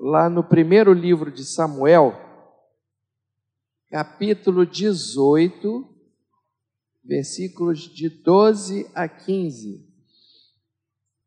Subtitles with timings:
[0.00, 2.14] lá no primeiro livro de Samuel,
[3.90, 5.86] capítulo 18,
[7.04, 9.86] versículos de 12 a 15.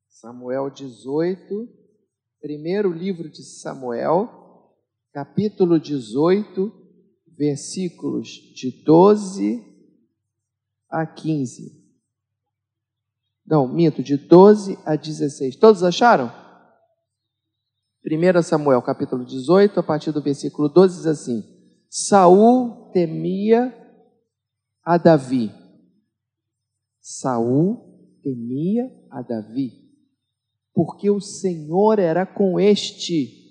[0.07, 1.69] Samuel 18,
[2.41, 4.73] primeiro livro de Samuel,
[5.11, 6.73] capítulo 18,
[7.27, 9.63] versículos de 12
[10.89, 11.79] a 15.
[13.45, 15.57] Não, minto, de 12 a 16.
[15.57, 16.42] Todos acharam?
[18.05, 21.43] 1 Samuel, capítulo 18, a partir do versículo 12, diz assim:
[21.89, 23.73] Saul temia
[24.83, 25.51] a Davi.
[26.99, 29.83] Saul temia a Davi
[30.73, 33.41] porque o Senhor era com este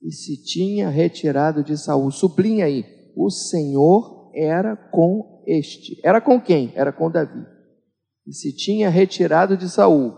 [0.00, 2.10] e se tinha retirado de Saul.
[2.10, 2.84] Sublinha aí,
[3.16, 6.00] o Senhor era com este.
[6.04, 6.72] Era com quem?
[6.74, 7.44] Era com Davi.
[8.26, 10.14] E se tinha retirado de Saul,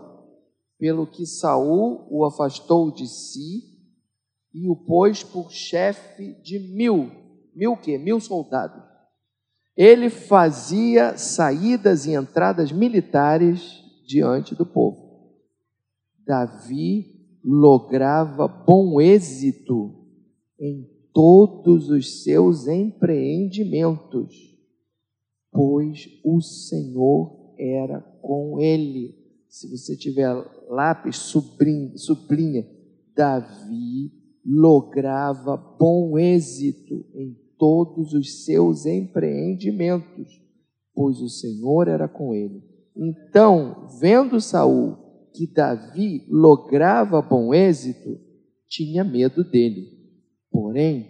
[0.83, 3.63] pelo que Saul o afastou de si
[4.53, 7.09] e o pôs por chefe de mil,
[7.55, 7.97] mil que?
[7.97, 8.83] Mil soldados.
[9.77, 15.31] Ele fazia saídas e entradas militares diante do povo.
[16.25, 20.05] Davi lograva bom êxito
[20.59, 24.35] em todos os seus empreendimentos,
[25.49, 29.23] pois o Senhor era com ele.
[29.47, 30.35] Se você tiver
[30.73, 32.65] lápis, sublinha, sublinha
[33.15, 34.11] Davi
[34.45, 40.41] lograva bom êxito em todos os seus empreendimentos,
[40.93, 42.61] pois o Senhor era com ele.
[42.95, 44.97] Então, vendo Saul
[45.33, 48.19] que Davi lograva bom êxito,
[48.67, 49.87] tinha medo dele.
[50.51, 51.09] Porém,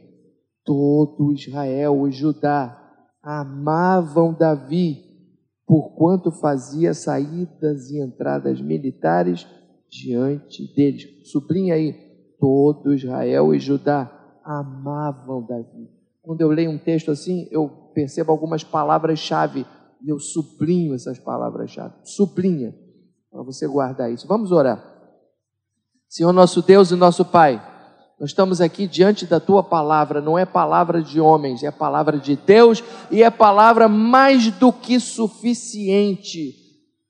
[0.63, 2.79] todo Israel e Judá
[3.21, 5.12] amavam Davi,
[5.65, 9.47] porquanto fazia saídas e entradas militares
[9.89, 11.07] diante deles.
[11.29, 11.93] Sublinha aí,
[12.39, 14.11] todo Israel e Judá
[14.43, 15.89] amavam Davi.
[16.21, 19.65] Quando eu leio um texto assim, eu percebo algumas palavras-chave
[20.01, 21.93] e eu sublinho essas palavras-chave.
[22.03, 22.73] Sublinha
[23.31, 24.27] para você guardar isso.
[24.27, 24.91] Vamos orar.
[26.07, 27.61] Senhor nosso Deus e nosso Pai,
[28.23, 32.37] nós estamos aqui diante da tua palavra, não é palavra de homens, é palavra de
[32.37, 36.55] Deus e é palavra mais do que suficiente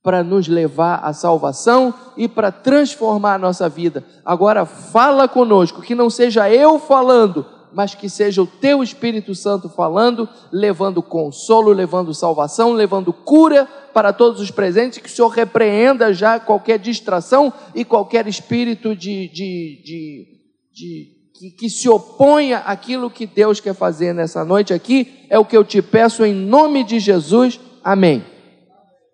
[0.02, 4.04] para nos levar à salvação e para transformar a nossa vida.
[4.26, 9.70] Agora fala conosco, que não seja eu falando, mas que seja o teu Espírito Santo
[9.70, 16.12] falando, levando consolo, levando salvação, levando cura para todos os presentes, que o Senhor repreenda
[16.12, 20.43] já qualquer distração e qualquer espírito de, de, de,
[20.74, 25.46] de que, que, se oponha àquilo que Deus quer fazer nessa noite aqui, é o
[25.46, 27.60] que eu te peço em nome de Jesus.
[27.84, 28.24] Amém.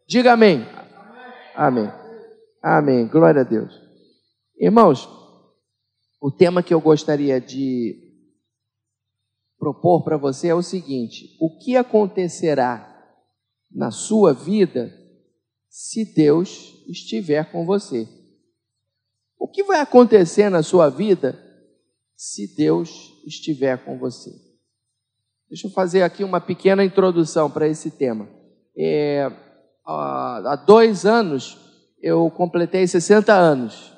[0.08, 0.66] Diga amém.
[1.56, 1.92] Amém.
[2.62, 3.08] Amém.
[3.08, 3.74] Glória a Deus.
[4.60, 5.08] Irmãos,
[6.22, 7.96] o tema que eu gostaria de
[9.58, 12.86] propor para você é o seguinte: o que acontecerá
[13.72, 14.94] na sua vida
[15.70, 18.08] se Deus estiver com você?
[19.38, 21.49] O que vai acontecer na sua vida
[22.20, 24.32] se Deus estiver com você?
[25.48, 28.28] Deixa eu fazer aqui uma pequena introdução para esse tema.
[28.78, 29.32] É,
[29.86, 31.58] há dois anos
[32.02, 33.98] eu completei 60 anos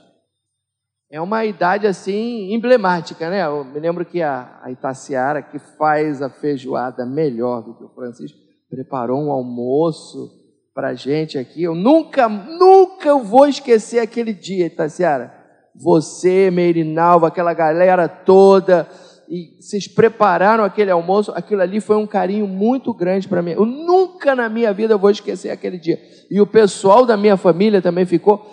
[1.11, 3.45] é uma idade assim emblemática, né?
[3.45, 7.89] Eu me lembro que a, a Itaciara, que faz a feijoada melhor do que o
[7.89, 8.39] Francisco,
[8.69, 10.31] preparou um almoço
[10.73, 11.63] para gente aqui.
[11.63, 15.40] Eu nunca, nunca vou esquecer aquele dia, Itaciara.
[15.75, 18.87] Você, Meirinalva, aquela galera toda,
[19.29, 23.51] e vocês prepararam aquele almoço, aquilo ali foi um carinho muito grande para mim.
[23.51, 25.97] Eu nunca na minha vida vou esquecer aquele dia.
[26.29, 28.45] E o pessoal da minha família também ficou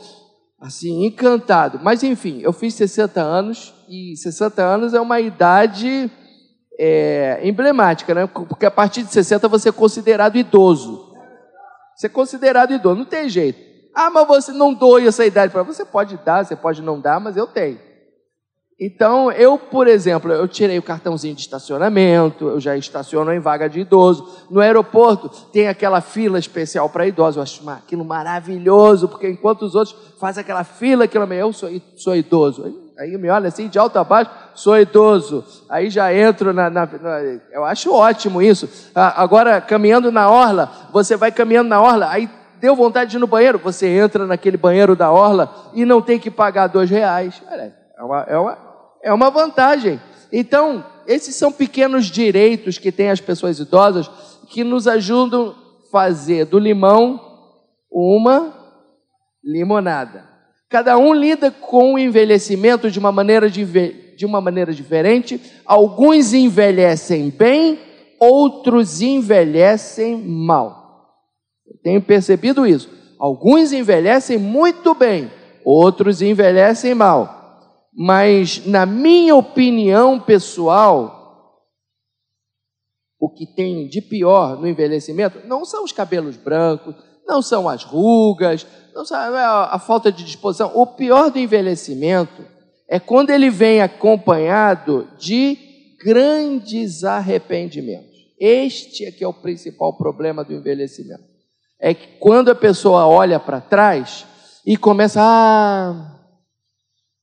[0.60, 1.80] assim, encantado.
[1.82, 6.08] Mas enfim, eu fiz 60 anos e 60 anos é uma idade
[6.78, 8.26] é, emblemática, né?
[8.28, 11.12] Porque a partir de 60 você é considerado idoso.
[11.96, 13.67] Você é considerado idoso, não tem jeito.
[14.00, 17.18] Ah, mas você não doe essa idade para você pode dar, você pode não dar,
[17.18, 17.80] mas eu tenho.
[18.80, 23.68] Então, eu, por exemplo, eu tirei o cartãozinho de estacionamento, eu já estaciono em vaga
[23.68, 24.46] de idoso.
[24.48, 27.38] No aeroporto tem aquela fila especial para idosos.
[27.38, 32.14] Eu acho aquilo maravilhoso, porque enquanto os outros fazem aquela fila, aquilo, eu sou, sou
[32.14, 32.72] idoso.
[32.96, 35.44] Aí, me olha assim, de alto a baixo, sou idoso.
[35.68, 36.70] Aí já entro na.
[36.70, 37.20] na, na
[37.50, 38.68] eu acho ótimo isso.
[38.94, 43.26] Agora, caminhando na orla, você vai caminhando na orla, aí deu vontade de ir no
[43.26, 47.42] banheiro, você entra naquele banheiro da orla e não tem que pagar dois reais.
[47.96, 48.68] É uma, é uma
[49.02, 50.00] é uma vantagem.
[50.32, 54.10] Então, esses são pequenos direitos que têm as pessoas idosas
[54.48, 57.20] que nos ajudam a fazer do limão
[57.90, 58.54] uma
[59.42, 60.24] limonada.
[60.68, 65.40] Cada um lida com o envelhecimento de uma maneira de uma maneira diferente.
[65.64, 67.78] Alguns envelhecem bem,
[68.20, 70.87] outros envelhecem mal.
[71.82, 72.88] Tenho percebido isso.
[73.18, 75.30] Alguns envelhecem muito bem,
[75.64, 77.38] outros envelhecem mal.
[77.92, 81.18] Mas, na minha opinião pessoal,
[83.18, 86.94] o que tem de pior no envelhecimento não são os cabelos brancos,
[87.26, 90.72] não são as rugas, não a, a falta de disposição.
[90.74, 92.42] O pior do envelhecimento
[92.88, 95.58] é quando ele vem acompanhado de
[96.02, 98.16] grandes arrependimentos.
[98.40, 101.27] Este é que é o principal problema do envelhecimento.
[101.80, 104.26] É que quando a pessoa olha para trás
[104.66, 106.18] e começa, ah,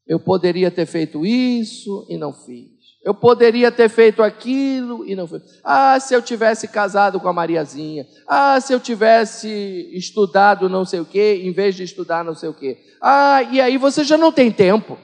[0.08, 2.76] eu poderia ter feito isso e não fiz.
[3.04, 5.42] Eu poderia ter feito aquilo e não fiz.
[5.64, 8.08] Ah, se eu tivesse casado com a Mariazinha.
[8.28, 9.48] Ah, se eu tivesse
[9.96, 12.80] estudado não sei o quê, em vez de estudar não sei o quê.
[13.02, 14.98] Ah, e aí você já não tem tempo.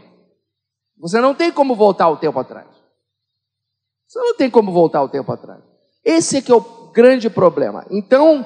[0.97, 2.67] Você não tem como voltar o tempo atrás.
[4.07, 5.61] Você não tem como voltar o tempo atrás.
[6.03, 7.85] Esse é que é o grande problema.
[7.89, 8.45] Então,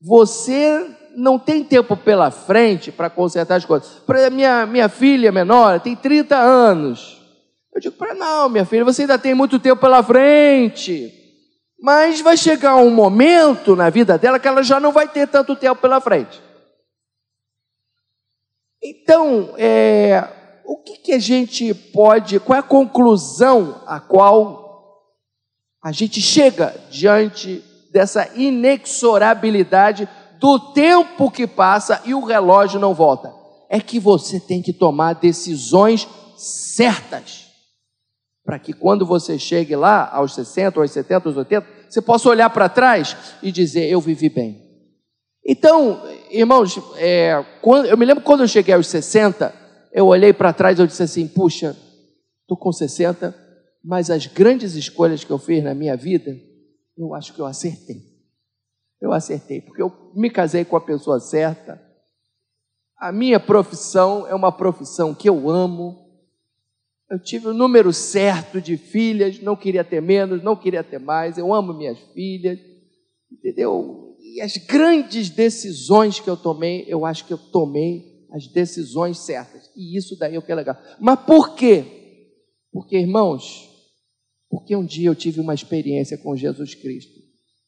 [0.00, 3.88] você não tem tempo pela frente para consertar as coisas.
[4.06, 7.20] Para minha, minha filha menor tem 30 anos.
[7.74, 11.12] Eu digo para não, minha filha, você ainda tem muito tempo pela frente.
[11.80, 15.56] Mas vai chegar um momento na vida dela que ela já não vai ter tanto
[15.56, 16.42] tempo pela frente.
[18.82, 20.26] Então, é,
[20.64, 24.64] o que, que a gente pode, qual é a conclusão a qual
[25.82, 27.62] a gente chega diante
[27.96, 30.06] dessa inexorabilidade
[30.38, 33.32] do tempo que passa e o relógio não volta.
[33.70, 36.06] É que você tem que tomar decisões
[36.36, 37.46] certas.
[38.44, 42.50] Para que quando você chegue lá, aos 60, aos 70, aos 80, você possa olhar
[42.50, 44.62] para trás e dizer: Eu vivi bem.
[45.44, 49.54] Então, irmãos, é, quando, eu me lembro quando eu cheguei aos 60,
[49.90, 51.74] eu olhei para trás e eu disse assim: Puxa,
[52.42, 53.34] estou com 60,
[53.82, 56.36] mas as grandes escolhas que eu fiz na minha vida,
[56.96, 58.16] eu acho que eu acertei
[59.00, 61.80] eu acertei, porque eu me casei com a pessoa certa.
[62.98, 66.04] A minha profissão é uma profissão que eu amo.
[67.10, 71.36] Eu tive o número certo de filhas, não queria ter menos, não queria ter mais.
[71.36, 72.58] Eu amo minhas filhas,
[73.30, 74.16] entendeu?
[74.18, 79.70] E as grandes decisões que eu tomei, eu acho que eu tomei as decisões certas.
[79.76, 80.76] E isso daí é o que é legal.
[80.98, 82.32] Mas por quê?
[82.72, 83.75] Porque, irmãos,
[84.50, 87.12] porque um dia eu tive uma experiência com Jesus Cristo.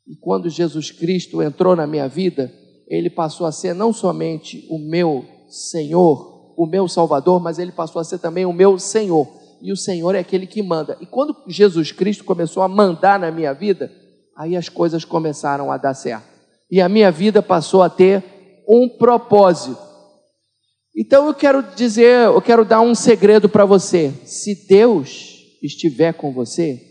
[0.06, 2.52] E quando Jesus Cristo entrou na minha vida,
[2.88, 8.00] ele passou a ser não somente o meu Senhor, o meu Salvador, mas ele passou
[8.00, 9.28] a ser também o meu Senhor.
[9.60, 10.96] E o Senhor é aquele que manda.
[11.00, 13.92] E quando Jesus Cristo começou a mandar na minha vida,
[14.36, 16.26] aí as coisas começaram a dar certo.
[16.70, 18.24] E a minha vida passou a ter
[18.68, 19.78] um propósito.
[20.96, 24.12] Então eu quero dizer, eu quero dar um segredo para você.
[24.24, 26.88] Se Deus estiver com você,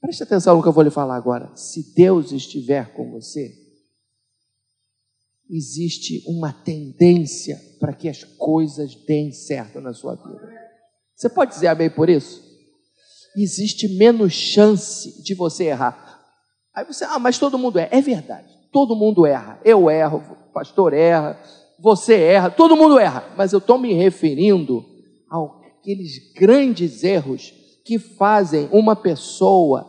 [0.00, 1.54] Preste atenção no que eu vou lhe falar agora.
[1.54, 3.52] Se Deus estiver com você,
[5.48, 10.50] existe uma tendência para que as coisas deem certo na sua vida.
[11.14, 12.42] Você pode dizer amém por isso?
[13.36, 16.18] Existe menos chance de você errar.
[16.74, 17.90] Aí você, ah, mas todo mundo erra.
[17.92, 19.60] É verdade, todo mundo erra.
[19.62, 20.18] Eu erro,
[20.48, 21.38] o pastor erra,
[21.78, 23.34] você erra, todo mundo erra.
[23.36, 24.82] Mas eu estou me referindo
[25.80, 27.52] àqueles grandes erros
[27.84, 29.86] que fazem uma pessoa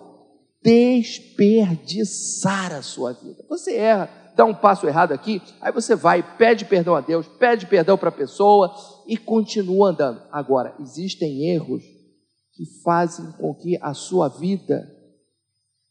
[0.63, 3.45] desperdiçar a sua vida.
[3.49, 7.67] Você erra, dá um passo errado aqui, aí você vai, pede perdão a Deus, pede
[7.67, 8.73] perdão para a pessoa
[9.05, 10.21] e continua andando.
[10.31, 11.83] Agora, existem erros
[12.53, 14.89] que fazem com que a sua vida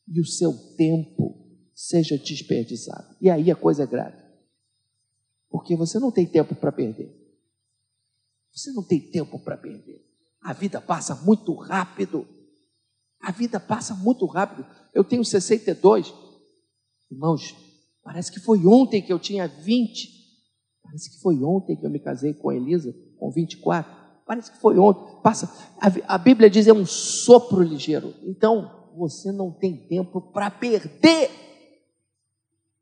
[0.09, 1.39] e o seu tempo
[1.75, 3.17] seja desperdiçado.
[3.21, 4.19] E aí a coisa é grave.
[5.51, 7.20] Porque você não tem tempo para perder.
[8.53, 10.05] Você não tem tempo para perder.
[10.43, 12.27] A vida passa muito rápido.
[13.21, 14.67] A vida passa muito rápido.
[14.95, 16.13] Eu tenho 62.
[17.11, 17.55] Irmãos,
[18.03, 20.21] parece que foi ontem que eu tinha 20.
[20.83, 24.01] Parece que foi ontem que eu me casei com a Elisa, com 24.
[24.27, 25.21] Parece que foi ontem.
[25.23, 25.47] Passa.
[25.79, 28.15] A, a Bíblia diz é um sopro ligeiro.
[28.23, 31.31] Então, você não tem tempo para perder.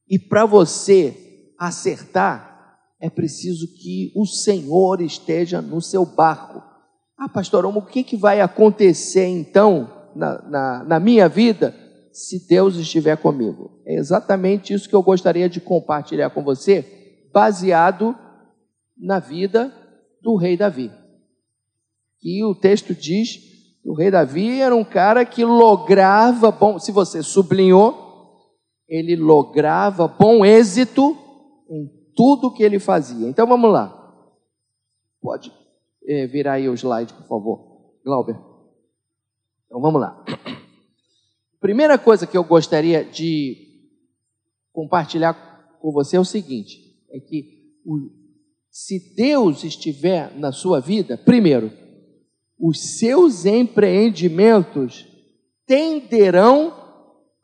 [0.09, 2.48] E para você acertar,
[3.01, 6.63] é preciso que o Senhor esteja no seu barco.
[7.17, 11.75] Ah, pastor, o que, que vai acontecer então na, na, na minha vida
[12.13, 13.81] se Deus estiver comigo.
[13.87, 18.17] É exatamente isso que eu gostaria de compartilhar com você, baseado
[18.97, 19.73] na vida
[20.21, 20.91] do rei Davi.
[22.23, 23.37] E o texto diz
[23.83, 28.07] que o rei Davi era um cara que lograva bom, se você sublinhou,
[28.89, 31.17] ele lograva bom êxito
[31.71, 33.29] em tudo que ele fazia.
[33.29, 33.95] Então vamos lá.
[35.23, 35.53] Pode
[36.05, 37.93] é, virar aí o slide, por favor.
[38.05, 38.37] Glauber.
[39.67, 40.25] Então vamos lá.
[41.61, 43.57] Primeira coisa que eu gostaria de
[44.73, 48.11] compartilhar com você é o seguinte: é que o,
[48.69, 51.71] se Deus estiver na sua vida, primeiro,
[52.59, 55.07] os seus empreendimentos
[55.65, 56.75] tenderão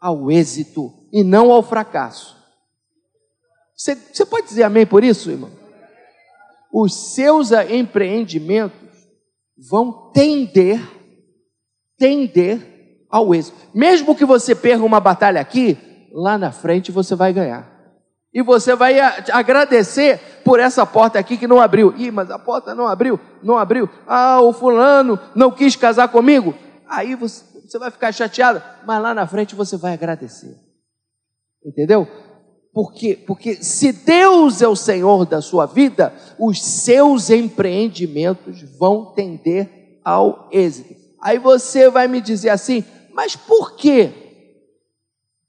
[0.00, 2.43] ao êxito e não ao fracasso.
[3.76, 5.50] Você, você pode dizer amém por isso, irmão?
[6.73, 8.78] Os seus empreendimentos
[9.71, 10.81] vão tender,
[11.99, 13.57] tender ao êxito.
[13.75, 15.78] Mesmo que você perca uma batalha aqui,
[16.12, 17.73] lá na frente você vai ganhar.
[18.33, 21.95] E você vai agradecer por essa porta aqui que não abriu.
[21.97, 23.88] Ih, mas a porta não abriu, não abriu.
[24.04, 26.52] Ah, o fulano não quis casar comigo.
[26.88, 30.57] Aí você, você vai ficar chateado, mas lá na frente você vai agradecer.
[31.64, 32.09] Entendeu?
[32.75, 33.16] Por quê?
[33.25, 40.49] Porque se Deus é o Senhor da sua vida, os seus empreendimentos vão tender ao
[40.52, 40.93] êxito.
[41.23, 42.83] Aí você vai me dizer assim,
[43.14, 44.12] mas por quê?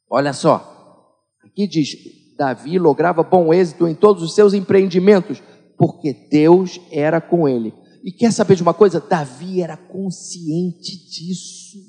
[0.07, 1.97] Olha só, aqui diz:
[2.37, 5.41] Davi lograva bom êxito em todos os seus empreendimentos,
[5.75, 7.73] porque Deus era com ele.
[8.03, 9.01] E quer saber de uma coisa?
[9.01, 11.79] Davi era consciente disso.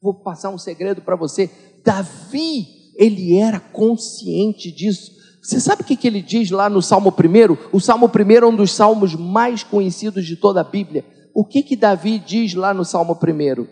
[0.00, 1.50] Vou passar um segredo para você.
[1.84, 5.12] Davi ele era consciente disso.
[5.42, 7.68] Você sabe o que, que ele diz lá no Salmo 1?
[7.72, 11.04] O Salmo 1 é um dos salmos mais conhecidos de toda a Bíblia.
[11.32, 13.66] O que que Davi diz lá no Salmo 1?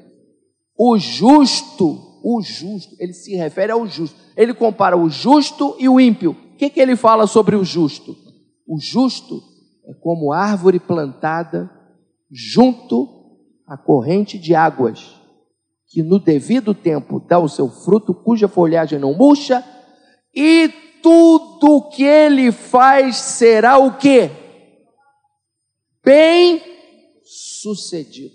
[0.79, 4.17] O justo, o justo, ele se refere ao justo.
[4.37, 6.37] Ele compara o justo e o ímpio.
[6.53, 8.17] O que que ele fala sobre o justo?
[8.67, 9.43] O justo
[9.87, 11.71] é como árvore plantada
[12.31, 13.09] junto
[13.67, 15.24] à corrente de águas
[15.95, 19.65] que no devido tempo dá o seu fruto, cuja folhagem não murcha,
[20.35, 20.69] e
[21.01, 24.29] tudo que ele faz será o quê?
[26.05, 26.61] Bem
[27.25, 28.35] sucedido.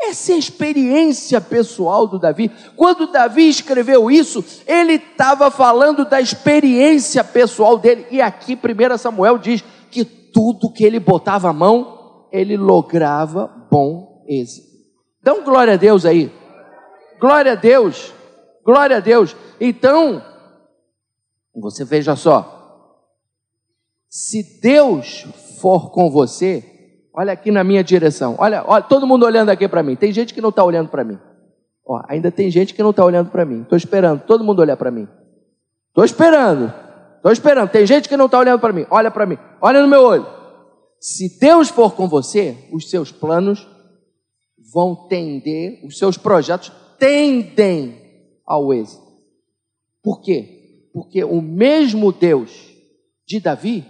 [0.00, 2.50] Essa é a experiência pessoal do Davi.
[2.74, 8.06] Quando Davi escreveu isso, ele estava falando da experiência pessoal dele.
[8.10, 14.24] E aqui, 1 Samuel diz que tudo que ele botava a mão, ele lograva bom
[14.26, 14.73] êxito.
[15.24, 16.30] Dão glória a Deus aí.
[17.18, 18.12] Glória a Deus.
[18.62, 19.34] Glória a Deus.
[19.58, 20.22] Então,
[21.54, 22.50] você veja só.
[24.06, 25.26] Se Deus
[25.62, 26.62] for com você,
[27.14, 28.36] olha aqui na minha direção.
[28.38, 29.96] Olha, olha todo mundo olhando aqui para mim.
[29.96, 31.18] Tem gente que não está olhando para mim.
[31.86, 33.62] Ó, ainda tem gente que não está olhando para mim.
[33.62, 35.08] Estou esperando todo mundo olhar para mim.
[35.88, 36.70] Estou esperando.
[37.16, 37.70] Estou esperando.
[37.70, 38.84] Tem gente que não está olhando para mim.
[38.90, 39.38] Olha para mim.
[39.58, 40.26] Olha no meu olho.
[41.00, 43.66] Se Deus for com você, os seus planos
[44.74, 47.96] vão tender, os seus projetos tendem
[48.44, 49.04] ao êxito.
[50.02, 50.88] Por quê?
[50.92, 52.50] Porque o mesmo Deus
[53.24, 53.86] de Davi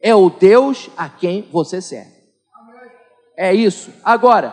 [0.00, 2.16] é o Deus a quem você serve.
[3.36, 3.92] É isso.
[4.04, 4.50] Agora,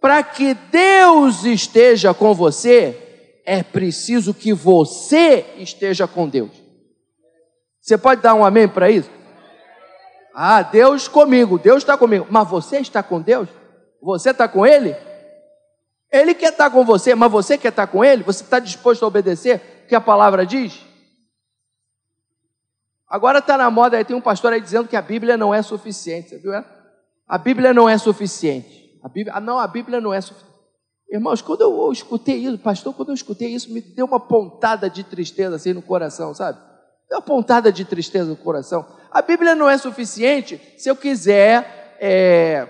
[0.00, 6.50] para que Deus esteja com você, é preciso que você esteja com Deus.
[7.80, 9.10] Você pode dar um amém para isso?
[10.34, 13.48] Ah, Deus comigo, Deus está comigo, mas você está com Deus?
[14.02, 14.96] Você está com ele?
[16.10, 18.24] Ele quer estar tá com você, mas você quer estar tá com ele?
[18.24, 20.84] Você está disposto a obedecer o que a palavra diz?
[23.08, 25.62] Agora está na moda aí, tem um pastor aí dizendo que a Bíblia não é
[25.62, 26.52] suficiente, você viu?
[26.52, 26.64] É?
[27.28, 28.98] A Bíblia não é suficiente.
[29.02, 30.52] A Bíblia, ah, não, a Bíblia não é suficiente.
[31.10, 35.04] Irmãos, quando eu escutei isso, pastor, quando eu escutei isso, me deu uma pontada de
[35.04, 36.58] tristeza assim no coração, sabe?
[37.08, 38.86] Deu uma pontada de tristeza no coração.
[39.10, 42.66] A Bíblia não é suficiente se eu quiser é,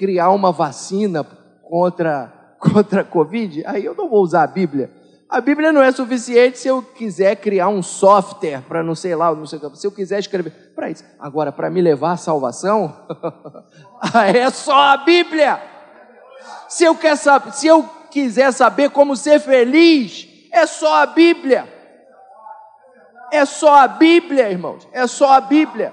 [0.00, 1.22] criar uma vacina
[1.62, 4.90] contra, contra a Covid, aí eu não vou usar a Bíblia.
[5.28, 9.32] A Bíblia não é suficiente se eu quiser criar um software para não sei lá,
[9.32, 11.04] não sei se eu quiser escrever para isso.
[11.20, 13.06] Agora, para me levar à salvação,
[14.34, 15.60] é só a Bíblia.
[16.66, 21.68] Se eu, quer saber, se eu quiser saber como ser feliz, é só a Bíblia.
[23.30, 24.88] É só a Bíblia, irmãos.
[24.92, 25.92] É só a Bíblia.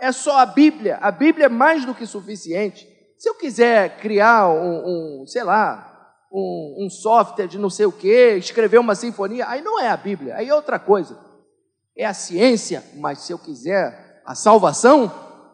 [0.00, 0.98] É só a Bíblia.
[1.02, 2.91] A Bíblia é mais do que suficiente.
[3.22, 7.92] Se eu quiser criar um, um sei lá, um, um, software de não sei o
[7.92, 11.16] que, escrever uma sinfonia, aí não é a Bíblia, aí é outra coisa.
[11.96, 15.08] É a ciência, mas se eu quiser a salvação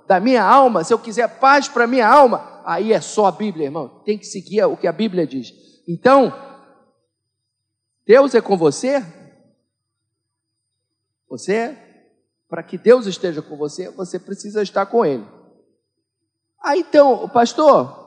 [0.07, 3.67] da minha alma, se eu quiser paz para minha alma, aí é só a Bíblia,
[3.67, 4.01] irmão.
[4.03, 5.53] Tem que seguir o que a Bíblia diz.
[5.87, 6.33] Então,
[8.07, 9.05] Deus é com você?
[11.29, 11.77] Você,
[12.49, 15.37] para que Deus esteja com você, você precisa estar com Ele.
[16.63, 17.99] Ah, então, pastor,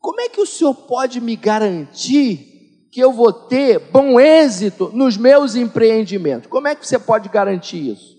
[0.00, 5.16] como é que o senhor pode me garantir que eu vou ter bom êxito nos
[5.16, 6.48] meus empreendimentos?
[6.48, 8.16] Como é que você pode garantir isso?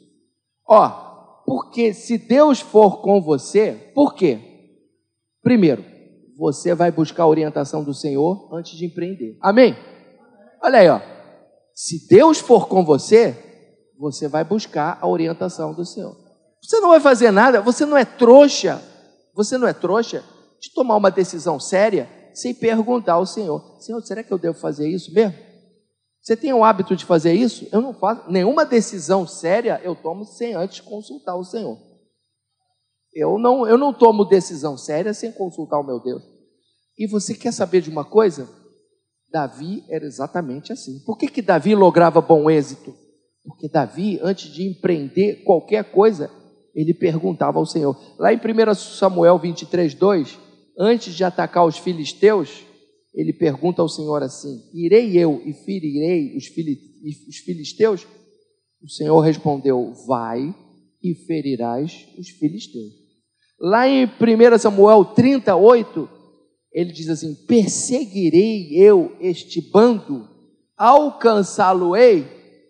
[0.67, 0.89] Ó,
[1.45, 4.39] porque se Deus for com você, por quê?
[5.41, 5.83] Primeiro,
[6.37, 9.37] você vai buscar a orientação do Senhor antes de empreender.
[9.41, 9.75] Amém?
[10.61, 10.99] Olha aí, ó.
[11.73, 13.35] Se Deus for com você,
[13.97, 16.26] você vai buscar a orientação do Senhor.
[16.61, 18.81] Você não vai fazer nada, você não é trouxa.
[19.33, 20.23] Você não é trouxa
[20.59, 24.87] de tomar uma decisão séria sem perguntar ao Senhor: Senhor, será que eu devo fazer
[24.89, 25.37] isso mesmo?
[26.21, 27.67] Você tem o hábito de fazer isso?
[27.71, 28.29] Eu não faço.
[28.29, 31.77] Nenhuma decisão séria eu tomo sem antes consultar o Senhor.
[33.13, 36.21] Eu não, eu não tomo decisão séria sem consultar o meu Deus.
[36.97, 38.49] E você quer saber de uma coisa?
[39.31, 40.99] Davi era exatamente assim.
[41.05, 42.93] Por que, que Davi lograva bom êxito?
[43.43, 46.29] Porque Davi, antes de empreender qualquer coisa,
[46.77, 47.99] ele perguntava ao Senhor.
[48.19, 50.39] Lá em 1 Samuel 23, 2,
[50.77, 52.63] antes de atacar os filisteus,
[53.15, 58.05] ele pergunta ao Senhor assim: Irei eu e ferirei os filisteus?
[58.79, 60.53] O Senhor respondeu: Vai
[61.03, 62.93] e ferirás os filisteus.
[63.59, 66.07] Lá em 1 Samuel 38,
[66.71, 70.29] ele diz assim: Perseguirei eu este bando,
[70.77, 72.27] alcançá-lo-ei.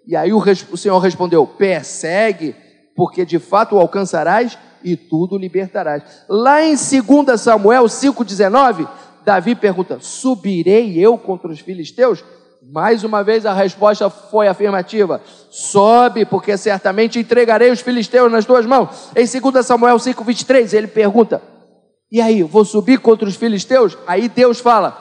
[0.08, 2.56] E aí o, o Senhor respondeu: Persegue,
[2.98, 6.02] porque de fato o alcançarás e tudo libertarás.
[6.28, 8.90] Lá em 2 Samuel 5,19,
[9.24, 12.24] Davi pergunta: Subirei eu contra os filisteus?
[12.70, 18.66] Mais uma vez a resposta foi afirmativa: Sobe, porque certamente entregarei os filisteus nas tuas
[18.66, 19.12] mãos.
[19.16, 21.40] Em 2 Samuel 5,23, ele pergunta:
[22.12, 23.96] E aí, vou subir contra os filisteus?
[24.08, 24.98] Aí Deus fala: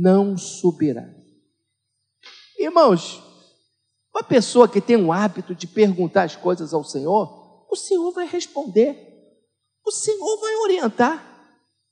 [0.00, 1.02] Não subirá.
[2.56, 3.29] Irmãos,
[4.14, 8.26] uma pessoa que tem um hábito de perguntar as coisas ao Senhor, o Senhor vai
[8.26, 8.96] responder,
[9.86, 11.26] o Senhor vai orientar.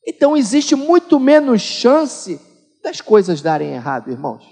[0.06, 2.40] Então existe muito menos chance
[2.82, 4.44] das coisas darem errado, irmãos.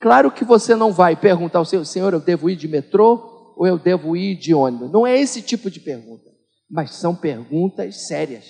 [0.00, 3.66] Claro que você não vai perguntar ao Senhor, Senhor, eu devo ir de metrô ou
[3.66, 4.92] eu devo ir de ônibus?
[4.92, 6.30] Não é esse tipo de pergunta,
[6.70, 8.44] mas são perguntas sérias.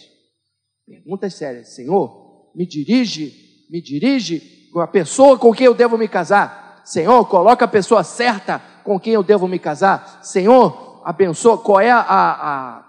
[0.86, 1.74] Perguntas sérias.
[1.74, 3.32] Senhor, me dirige,
[3.70, 6.67] me dirige com a pessoa com quem eu devo me casar.
[6.90, 10.20] Senhor, coloca a pessoa certa com quem eu devo me casar.
[10.22, 12.84] Senhor, abençoa, qual é a, a,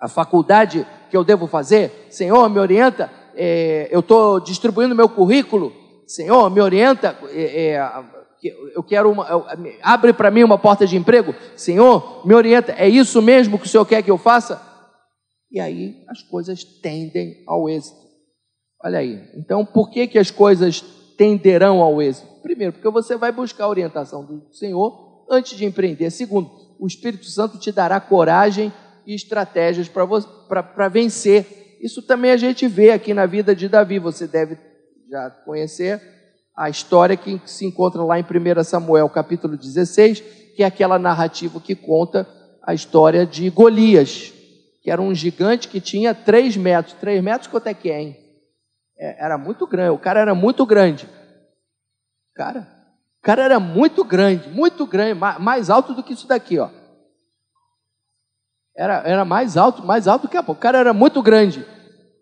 [0.00, 2.06] a faculdade que eu devo fazer?
[2.10, 3.10] Senhor, me orienta
[3.40, 5.72] é, eu estou distribuindo meu currículo,
[6.08, 8.04] Senhor, me orienta, é, é,
[8.74, 9.46] eu quero uma, eu,
[9.80, 13.68] abre para mim uma porta de emprego, Senhor, me orienta, é isso mesmo que o
[13.68, 14.60] Senhor quer que eu faça?
[15.52, 17.96] E aí as coisas tendem ao êxito.
[18.82, 20.80] Olha aí, então por que, que as coisas
[21.16, 22.26] tenderão ao êxito?
[22.48, 26.10] Primeiro, porque você vai buscar a orientação do Senhor antes de empreender.
[26.10, 28.72] Segundo, o Espírito Santo te dará coragem
[29.06, 33.98] e estratégias para vencer isso também a gente vê aqui na vida de Davi.
[33.98, 34.58] Você deve
[35.08, 36.00] já conhecer
[36.56, 40.20] a história que se encontra lá em 1 Samuel, capítulo 16,
[40.56, 42.26] que é aquela narrativa que conta
[42.62, 44.32] a história de Golias,
[44.82, 46.94] que era um gigante que tinha 3 metros.
[46.94, 48.16] 3 metros quanto é que é, hein?
[48.98, 51.08] É, era muito grande, o cara era muito grande.
[52.38, 52.68] Cara,
[53.20, 56.68] o cara era muito grande, muito grande, mais alto do que isso daqui, ó.
[58.76, 61.66] Era, era mais alto, mais alto que a O cara era muito grande.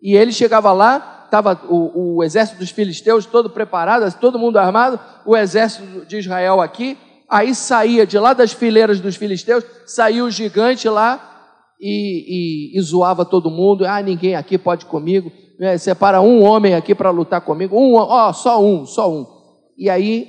[0.01, 4.99] E ele chegava lá, estava o, o, exército dos filisteus todo preparado, todo mundo armado,
[5.23, 6.97] o exército de Israel aqui.
[7.29, 12.81] Aí saía de lá das fileiras dos filisteus, saía o gigante lá e, e, e
[12.81, 13.85] zoava todo mundo.
[13.85, 15.31] Ah, ninguém aqui pode comigo.
[15.59, 17.77] É, separa um homem aqui para lutar comigo.
[17.77, 19.36] Um, ó, só um, só um.
[19.77, 20.27] E aí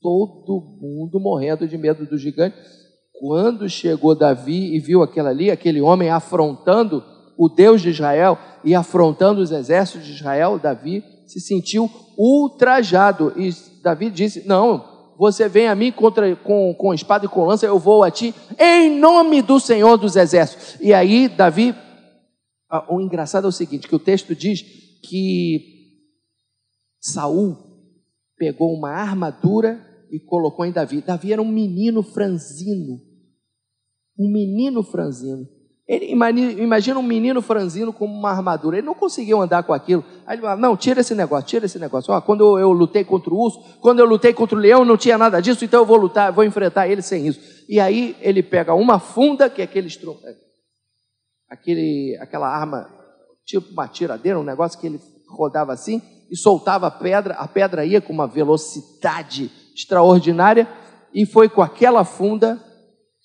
[0.00, 2.56] todo mundo morrendo de medo do gigante.
[3.12, 7.02] Quando chegou Davi e viu aquela ali, aquele homem afrontando
[7.38, 13.32] o Deus de Israel e afrontando os exércitos de Israel, Davi se sentiu ultrajado.
[13.36, 13.50] E
[13.82, 14.84] Davi disse: Não,
[15.18, 18.34] você vem a mim contra, com, com espada e com lança, eu vou a ti,
[18.58, 20.76] em nome do Senhor dos Exércitos.
[20.80, 21.74] E aí, Davi,
[22.88, 24.62] o engraçado é o seguinte: que o texto diz
[25.02, 25.60] que
[27.00, 27.73] Saul
[28.36, 31.00] pegou uma armadura e colocou em Davi.
[31.00, 32.98] Davi era um menino franzino.
[34.18, 35.46] Um menino franzino.
[35.86, 38.78] Ele imagina um menino franzino com uma armadura.
[38.78, 40.02] Ele não conseguiu andar com aquilo.
[40.26, 42.12] Aí ele fala: Não, tira esse negócio, tira esse negócio.
[42.14, 44.96] Ó, quando eu, eu, lutei contra o urso, quando eu lutei contra o leão, não
[44.96, 47.38] tinha nada disso, então eu vou lutar, vou enfrentar ele sem isso.
[47.68, 50.36] E aí ele pega uma funda, que é aquele é,
[51.50, 52.88] aquele, aquela arma,
[53.44, 57.84] tipo uma tiradeira, um negócio que ele rodava assim, e soltava a pedra, a pedra
[57.84, 60.68] ia com uma velocidade extraordinária,
[61.12, 62.60] e foi com aquela funda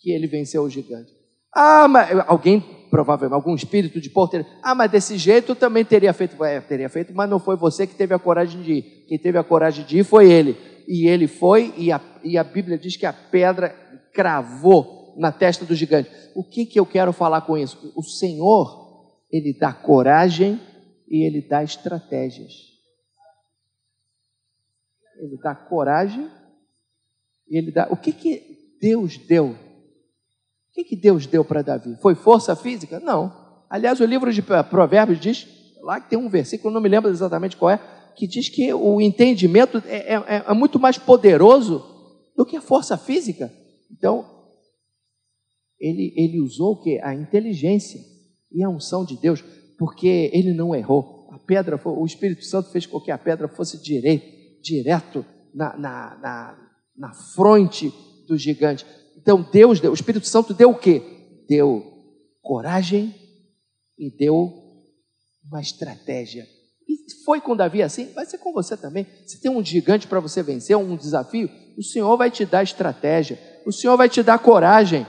[0.01, 1.12] que ele venceu o gigante.
[1.53, 6.43] Ah, mas alguém, provavelmente, algum espírito de porteiro, ah, mas desse jeito também teria feito,
[6.43, 9.05] é, teria feito, mas não foi você que teve a coragem de ir.
[9.07, 10.55] Quem teve a coragem de ir foi ele.
[10.88, 13.75] E ele foi, e a, e a Bíblia diz que a pedra
[14.13, 16.09] cravou na testa do gigante.
[16.35, 17.91] O que, que eu quero falar com isso?
[17.95, 18.88] O Senhor
[19.31, 20.59] ele dá coragem
[21.07, 22.68] e ele dá estratégias.
[25.19, 26.29] Ele dá coragem
[27.49, 27.88] ele dá.
[27.89, 29.47] O que, que Deus deu?
[29.47, 31.95] O que, que Deus deu para Davi?
[32.01, 32.99] Foi força física?
[32.99, 33.34] Não.
[33.69, 35.47] Aliás, o livro de Provérbios diz,
[35.82, 37.79] lá que tem um versículo, não me lembro exatamente qual é,
[38.15, 41.84] que diz que o entendimento é, é, é muito mais poderoso
[42.36, 43.51] do que a força física.
[43.91, 44.25] Então,
[45.79, 46.99] ele, ele usou o que?
[47.01, 47.99] A inteligência
[48.51, 49.43] e a unção de Deus,
[49.77, 51.29] porque ele não errou.
[51.32, 56.17] A pedra, o Espírito Santo fez com que a pedra fosse direito, direto na, na,
[56.17, 56.57] na,
[56.97, 57.93] na fronte
[58.27, 58.85] do gigante.
[59.17, 61.01] Então Deus deu, o Espírito Santo deu o quê?
[61.47, 61.83] Deu
[62.41, 63.13] coragem
[63.97, 64.53] e deu
[65.45, 66.45] uma estratégia.
[66.87, 69.05] E foi com Davi assim, vai ser com você também.
[69.25, 73.39] Se tem um gigante para você vencer, um desafio, o Senhor vai te dar estratégia,
[73.65, 75.05] o Senhor vai te dar coragem.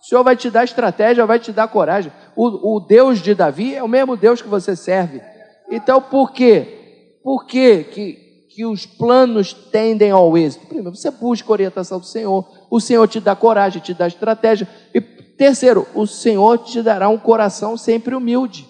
[0.00, 2.12] O Senhor vai te dar estratégia, vai te dar coragem.
[2.36, 5.22] O, o Deus de Davi é o mesmo Deus que você serve.
[5.70, 7.18] Então, por quê?
[7.22, 8.12] Por quê que,
[8.54, 10.66] que os planos tendem ao êxito?
[10.66, 12.46] Primeiro, você busca a orientação do Senhor.
[12.70, 14.68] O Senhor te dá coragem, te dá estratégia.
[14.94, 18.68] E terceiro, o Senhor te dará um coração sempre humilde.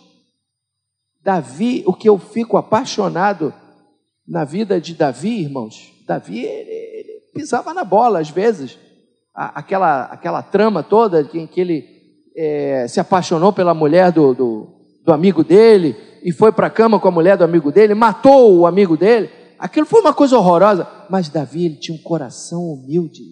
[1.23, 3.53] Davi, o que eu fico apaixonado
[4.27, 8.79] na vida de Davi, irmãos, Davi ele, ele pisava na bola às vezes
[9.35, 11.85] aquela, aquela trama toda em que ele
[12.37, 14.69] é, se apaixonou pela mulher do, do,
[15.05, 18.59] do amigo dele e foi para a cama com a mulher do amigo dele, matou
[18.59, 19.31] o amigo dele.
[19.59, 20.87] Aquilo foi uma coisa horrorosa.
[21.09, 23.23] Mas Davi, ele tinha um coração humilde.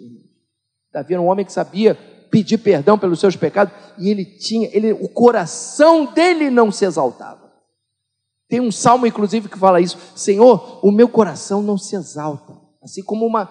[0.93, 1.95] Davi era um homem que sabia
[2.31, 7.53] pedir perdão pelos seus pecados e ele tinha, ele, o coração dele não se exaltava.
[8.49, 12.55] Tem um salmo, inclusive, que fala isso: Senhor, o meu coração não se exalta.
[12.83, 13.47] Assim como uma,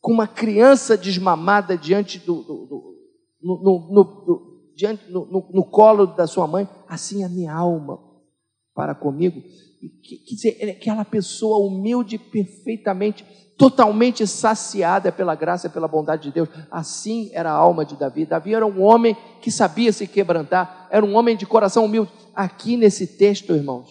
[0.00, 2.96] com uma criança desmamada diante do, do, do
[3.42, 7.98] no, no, no, diante, no, no, colo da sua mãe, assim a minha alma
[8.74, 9.42] para comigo.
[10.02, 13.24] Quer dizer, é aquela pessoa humilde, perfeitamente,
[13.56, 16.48] totalmente saciada pela graça pela bondade de Deus.
[16.70, 18.26] Assim era a alma de Davi.
[18.26, 22.10] Davi era um homem que sabia se quebrantar, era um homem de coração humilde.
[22.34, 23.88] Aqui nesse texto, irmãos,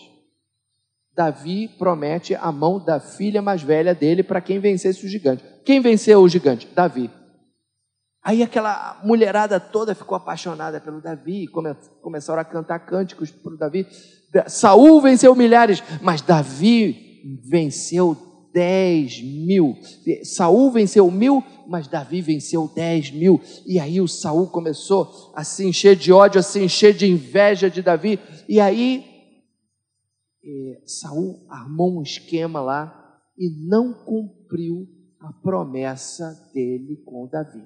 [1.15, 5.43] Davi promete a mão da filha mais velha dele para quem vencesse o gigante.
[5.63, 6.67] Quem venceu o gigante?
[6.67, 7.09] Davi.
[8.25, 13.57] Aí aquela mulherada toda ficou apaixonada pelo Davi, come, começaram a cantar cânticos para o
[13.57, 13.87] Davi.
[14.47, 18.17] Saul venceu milhares, mas Davi venceu
[18.53, 19.77] dez mil.
[20.23, 23.41] Saul venceu mil, mas Davi venceu dez mil.
[23.65, 27.69] E aí o Saul começou a se encher de ódio, a se encher de inveja
[27.69, 28.19] de Davi.
[28.47, 29.03] E aí
[30.43, 34.87] é, Saul armou um esquema lá e não cumpriu
[35.19, 37.63] a promessa dele com Davi.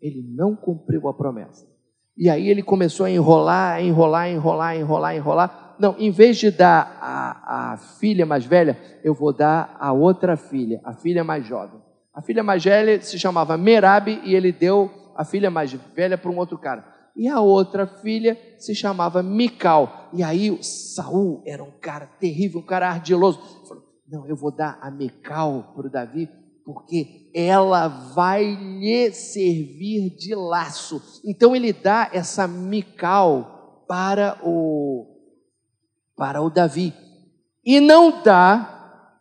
[0.00, 1.70] Ele não cumpriu a promessa.
[2.16, 5.61] E aí ele começou a enrolar, enrolar, enrolar, enrolar, enrolar.
[5.82, 10.36] Não, em vez de dar a, a filha mais velha, eu vou dar a outra
[10.36, 11.82] filha, a filha mais jovem.
[12.14, 16.30] A filha mais velha se chamava Merabe e ele deu a filha mais velha para
[16.30, 20.08] um outro cara e a outra filha se chamava Mical.
[20.12, 23.40] E aí Saul era um cara terrível, um cara ardiloso.
[23.66, 26.28] Falou: Não, eu vou dar a Mical para o Davi,
[26.64, 31.02] porque ela vai lhe servir de laço.
[31.24, 35.11] Então ele dá essa Mical para o
[36.16, 36.94] para o Davi
[37.64, 39.20] e não dá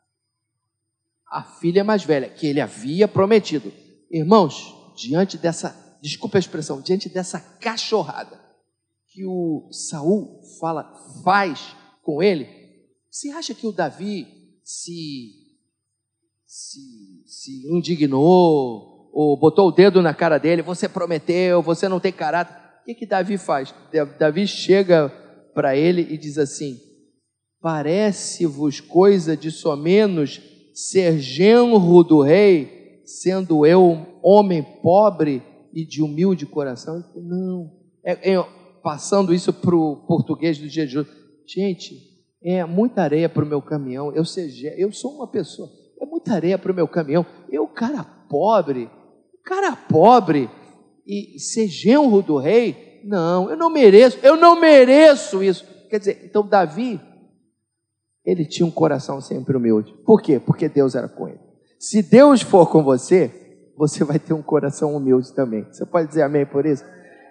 [1.32, 3.72] a filha mais velha que ele havia prometido.
[4.10, 8.42] Irmãos, diante dessa desculpa a expressão, diante dessa cachorrada
[9.08, 10.92] que o Saul fala,
[11.24, 12.48] faz com ele,
[13.10, 14.26] você acha que o Davi
[14.64, 15.32] se,
[16.46, 16.80] se,
[17.26, 20.62] se indignou ou botou o dedo na cara dele?
[20.62, 22.56] Você prometeu, você não tem caráter.
[22.82, 23.76] O que, que Davi faz?
[24.18, 25.10] Davi chega
[25.54, 26.80] para ele e diz assim:
[27.62, 30.42] Parece-vos coisa de somenos
[30.74, 37.04] ser genro do rei, sendo eu homem pobre e de humilde coração?
[37.16, 37.72] Não.
[38.04, 38.46] É, é,
[38.82, 41.10] passando isso para o português do dia de hoje.
[41.48, 41.96] Gente,
[42.44, 44.12] é muita areia para o meu caminhão.
[44.14, 45.70] Eu, seja, eu sou uma pessoa,
[46.02, 47.26] é muita areia para o meu caminhão.
[47.50, 48.90] Eu, cara pobre,
[49.44, 50.50] cara pobre,
[51.06, 52.91] e ser genro do rei?
[53.04, 55.66] Não, eu não mereço, eu não mereço isso.
[55.90, 57.00] Quer dizer, então Davi,
[58.26, 59.94] ele tinha um coração sempre humilde.
[60.06, 60.40] Por quê?
[60.40, 61.40] Porque Deus era com ele.
[61.80, 63.32] Se Deus for com você,
[63.76, 65.66] você vai ter um coração humilde também.
[65.72, 66.84] Você pode dizer amém por isso?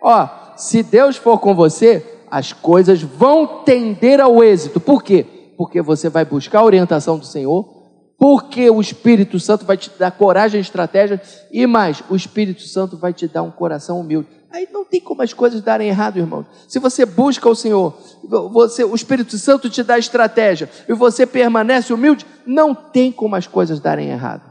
[0.02, 4.80] Ó, se Deus for com você, as coisas vão tender ao êxito.
[4.80, 5.24] Por quê?
[5.56, 7.79] Porque você vai buscar a orientação do Senhor,
[8.20, 11.22] Porque o Espírito Santo vai te dar coragem e estratégia.
[11.50, 14.28] E mais, o Espírito Santo vai te dar um coração humilde.
[14.50, 16.44] Aí não tem como as coisas darem errado, irmão.
[16.68, 21.94] Se você busca o Senhor, você, o Espírito Santo te dá estratégia e você permanece
[21.94, 24.42] humilde, não tem como as coisas darem errado.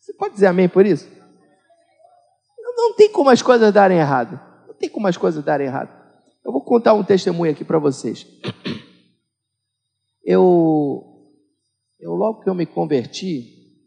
[0.00, 1.06] Você pode dizer amém por isso?
[2.78, 4.40] Não tem como as coisas darem errado.
[4.66, 5.90] Não tem como as coisas darem errado.
[6.42, 8.26] Eu vou contar um testemunho aqui para vocês.
[10.24, 11.15] Eu
[12.06, 13.82] eu logo que eu me converti,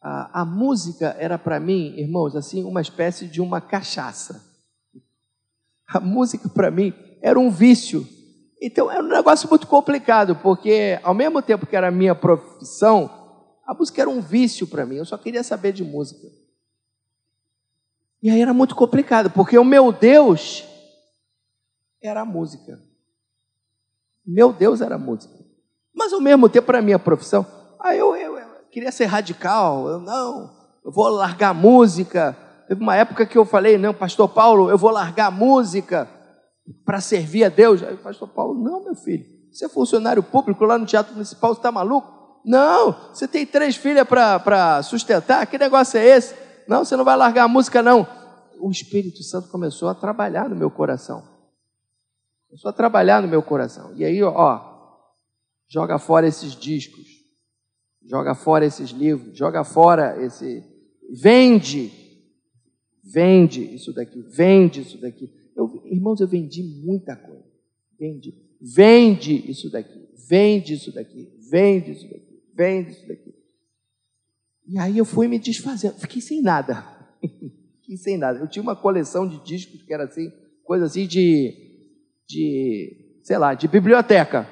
[0.00, 4.44] a, a música era para mim, irmãos, assim, uma espécie de uma cachaça.
[5.86, 8.04] A música para mim era um vício.
[8.60, 13.08] Então era um negócio muito complicado, porque ao mesmo tempo que era minha profissão,
[13.64, 14.96] a música era um vício para mim.
[14.96, 16.26] Eu só queria saber de música.
[18.20, 20.64] E aí era muito complicado, porque o meu Deus
[22.02, 22.82] era a música.
[24.26, 25.41] Meu Deus era a música.
[25.94, 27.46] Mas ao mesmo tempo, para minha profissão,
[27.78, 29.88] aí eu, eu, eu, queria ser radical.
[29.88, 30.50] Eu não,
[30.84, 32.36] eu vou largar a música.
[32.66, 36.08] Teve uma época que eu falei, não, pastor Paulo, eu vou largar a música
[36.84, 37.82] para servir a Deus.
[37.82, 41.52] Aí o pastor Paulo, não, meu filho, você é funcionário público lá no Teatro Municipal,
[41.52, 42.40] você está maluco?
[42.44, 46.34] Não, você tem três filhas para sustentar, que negócio é esse?
[46.66, 48.06] Não, você não vai largar a música, não.
[48.58, 51.22] O Espírito Santo começou a trabalhar no meu coração.
[52.48, 53.92] Começou a trabalhar no meu coração.
[53.94, 54.71] E aí, ó,
[55.72, 57.06] joga fora esses discos,
[58.04, 60.62] joga fora esses livros, joga fora esse.
[61.10, 61.90] Vende,
[63.02, 65.30] vende isso daqui, vende isso daqui.
[65.56, 67.44] Eu, irmãos, eu vendi muita coisa.
[67.98, 73.34] Vende, vende isso daqui, vende isso daqui, vende isso daqui, vende isso daqui.
[74.66, 76.84] E aí eu fui me desfazendo, fiquei sem nada.
[77.80, 78.38] fiquei sem nada.
[78.38, 80.30] Eu tinha uma coleção de discos que era assim,
[80.64, 81.54] coisa assim de,
[82.26, 84.48] de sei lá, de biblioteca.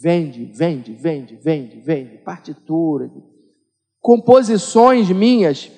[0.00, 2.18] Vende, vende, vende, vende, vende.
[2.18, 3.10] Partitura,
[4.00, 5.70] composições minhas.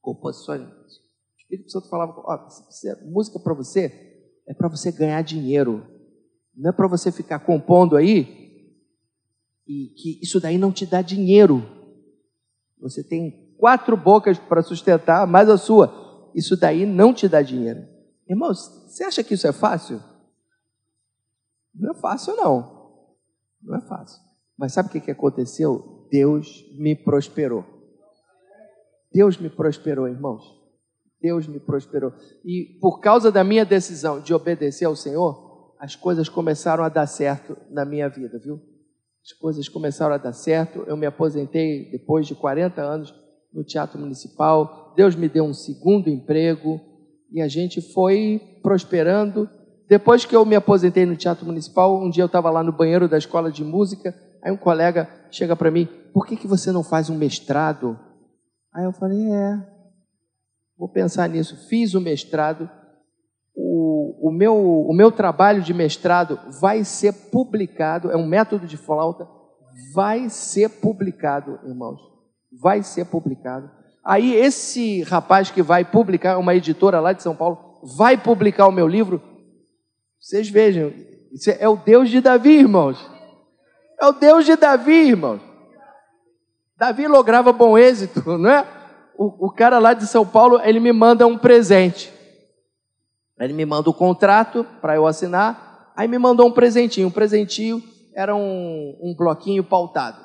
[0.00, 0.62] Composições.
[0.62, 2.48] O Espírito Santo falava: ó,
[3.04, 5.86] música para você é para você ganhar dinheiro.
[6.54, 8.42] Não é para você ficar compondo aí
[9.66, 11.64] e que isso daí não te dá dinheiro.
[12.80, 16.30] Você tem quatro bocas para sustentar, mais a sua.
[16.34, 17.86] Isso daí não te dá dinheiro.
[18.28, 20.02] Irmãos, você acha que isso é fácil?
[21.74, 22.98] Não é fácil, não.
[23.62, 24.20] Não é fácil.
[24.58, 26.06] Mas sabe o que aconteceu?
[26.10, 27.64] Deus me prosperou.
[29.12, 30.42] Deus me prosperou, irmãos.
[31.20, 32.12] Deus me prosperou.
[32.44, 37.06] E por causa da minha decisão de obedecer ao Senhor, as coisas começaram a dar
[37.06, 38.60] certo na minha vida, viu?
[39.24, 40.84] As coisas começaram a dar certo.
[40.86, 43.14] Eu me aposentei depois de 40 anos
[43.52, 44.92] no Teatro Municipal.
[44.96, 46.80] Deus me deu um segundo emprego
[47.30, 49.48] e a gente foi prosperando
[49.92, 53.06] depois que eu me aposentei no Teatro Municipal, um dia eu estava lá no banheiro
[53.06, 56.82] da escola de música, aí um colega chega para mim, por que, que você não
[56.82, 58.00] faz um mestrado?
[58.74, 59.66] Aí eu falei, é,
[60.78, 61.68] vou pensar nisso.
[61.68, 62.70] Fiz o mestrado,
[63.54, 68.78] o, o, meu, o meu trabalho de mestrado vai ser publicado, é um método de
[68.78, 69.28] flauta,
[69.94, 72.00] vai ser publicado, irmãos,
[72.62, 73.70] vai ser publicado.
[74.02, 77.58] Aí esse rapaz que vai publicar, uma editora lá de São Paulo,
[77.94, 79.20] vai publicar o meu livro,
[80.22, 80.92] vocês vejam,
[81.58, 82.96] é o Deus de Davi, irmãos.
[84.00, 85.40] É o Deus de Davi, irmãos.
[86.78, 88.64] Davi lograva bom êxito, não é?
[89.18, 92.12] O, o cara lá de São Paulo, ele me manda um presente.
[93.36, 95.92] Ele me manda o contrato para eu assinar.
[95.96, 97.08] Aí me mandou um presentinho.
[97.08, 97.82] Um presentinho
[98.14, 100.20] era um, um bloquinho pautado.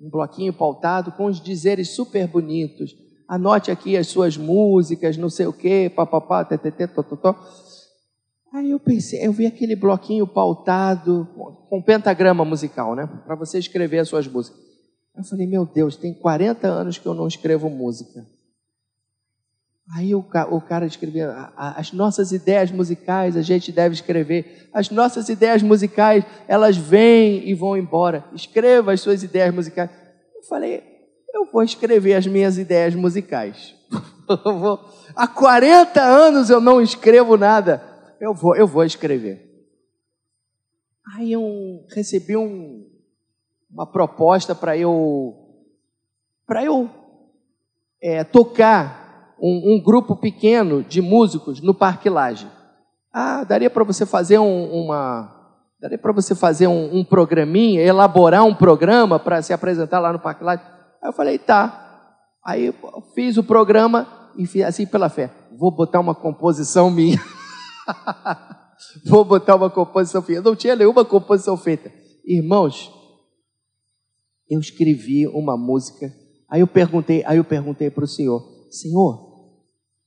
[0.00, 2.94] Um bloquinho pautado com os dizeres super bonitos.
[3.28, 7.34] Anote aqui as suas músicas, não sei o quê, papapá, ttt, tototó.
[8.52, 11.28] Aí eu pensei, eu vi aquele bloquinho pautado
[11.68, 13.06] com pentagrama musical, né?
[13.26, 14.58] Para você escrever as suas músicas.
[15.16, 18.24] Eu falei, meu Deus, tem 40 anos que eu não escrevo música.
[19.94, 24.68] Aí o, o cara escrevia, as nossas ideias musicais a gente deve escrever.
[24.72, 28.24] As nossas ideias musicais, elas vêm e vão embora.
[28.34, 29.90] Escreva as suas ideias musicais.
[30.36, 30.82] Eu falei,
[31.34, 33.74] eu vou escrever as minhas ideias musicais.
[35.16, 37.87] Há 40 anos eu não escrevo nada
[38.20, 39.48] eu vou, eu vou escrever.
[41.14, 42.86] Aí eu recebi um,
[43.70, 45.34] uma proposta para eu,
[46.46, 46.90] para eu
[48.02, 52.46] é, tocar um, um, grupo pequeno de músicos no Parque Laje.
[53.12, 55.34] Ah, daria para você fazer um, uma,
[55.80, 60.20] daria para você fazer um, um, programinha, elaborar um programa para se apresentar lá no
[60.20, 60.62] Parque Laje.
[61.02, 61.84] Aí eu falei, tá.
[62.44, 62.74] Aí eu
[63.14, 65.30] fiz o programa e fiz assim pela fé.
[65.56, 67.18] Vou botar uma composição minha.
[69.06, 70.42] Vou botar uma composição feita.
[70.42, 71.92] Não tinha nenhuma composição feita.
[72.24, 72.92] Irmãos,
[74.48, 76.12] eu escrevi uma música.
[76.48, 79.28] Aí eu perguntei, aí eu perguntei para o Senhor, Senhor,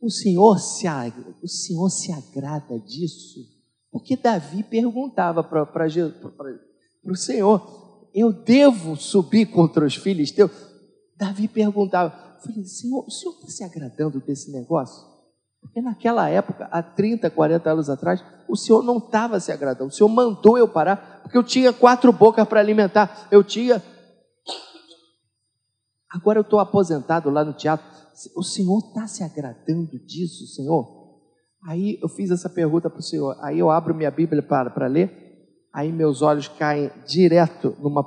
[0.02, 0.88] o Senhor se
[1.44, 3.39] o Senhor se agrada disso?
[3.91, 5.67] Porque Davi perguntava para
[7.04, 10.52] o Senhor, eu devo subir contra os filisteus?
[11.15, 15.11] Davi perguntava, falei, Senhor, o Senhor está se agradando desse negócio?
[15.62, 19.89] Porque naquela época, há 30, 40 anos atrás, o Senhor não estava se agradando.
[19.89, 23.28] O Senhor mandou eu parar, porque eu tinha quatro bocas para alimentar.
[23.32, 23.82] Eu tinha.
[26.10, 27.86] Agora eu estou aposentado lá no teatro.
[28.36, 31.00] O Senhor está se agradando disso, Senhor?
[31.65, 33.38] Aí eu fiz essa pergunta para o Senhor.
[33.41, 35.10] Aí eu abro minha Bíblia para, ler.
[35.71, 38.04] Aí meus olhos caem direto numa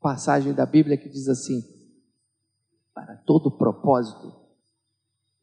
[0.00, 1.60] passagem da Bíblia que diz assim:
[2.94, 4.45] Para todo propósito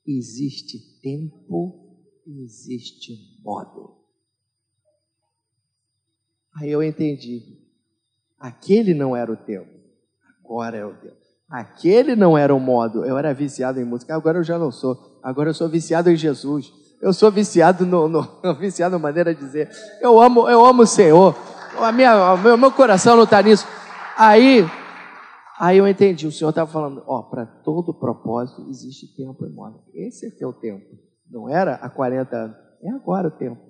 [0.05, 3.13] existe tempo e existe
[3.43, 3.97] modo.
[6.55, 7.61] Aí eu entendi.
[8.39, 9.71] Aquele não era o tempo,
[10.39, 11.23] agora é o tempo.
[11.49, 13.05] Aquele não era o modo.
[13.05, 15.19] Eu era viciado em música, agora eu já não sou.
[15.21, 16.71] Agora eu sou viciado em Jesus.
[17.01, 18.27] Eu sou viciado no, no
[18.59, 19.69] viciado na maneira de dizer.
[20.01, 21.35] Eu amo, eu amo o Senhor.
[21.77, 23.67] A minha, meu, meu coração não está nisso.
[24.17, 24.65] Aí
[25.59, 29.83] Aí eu entendi, o Senhor estava falando, ó, para todo propósito existe tempo e modo.
[29.93, 30.85] Esse é que é o tempo.
[31.29, 33.61] Não era há 40 anos, é agora o tempo.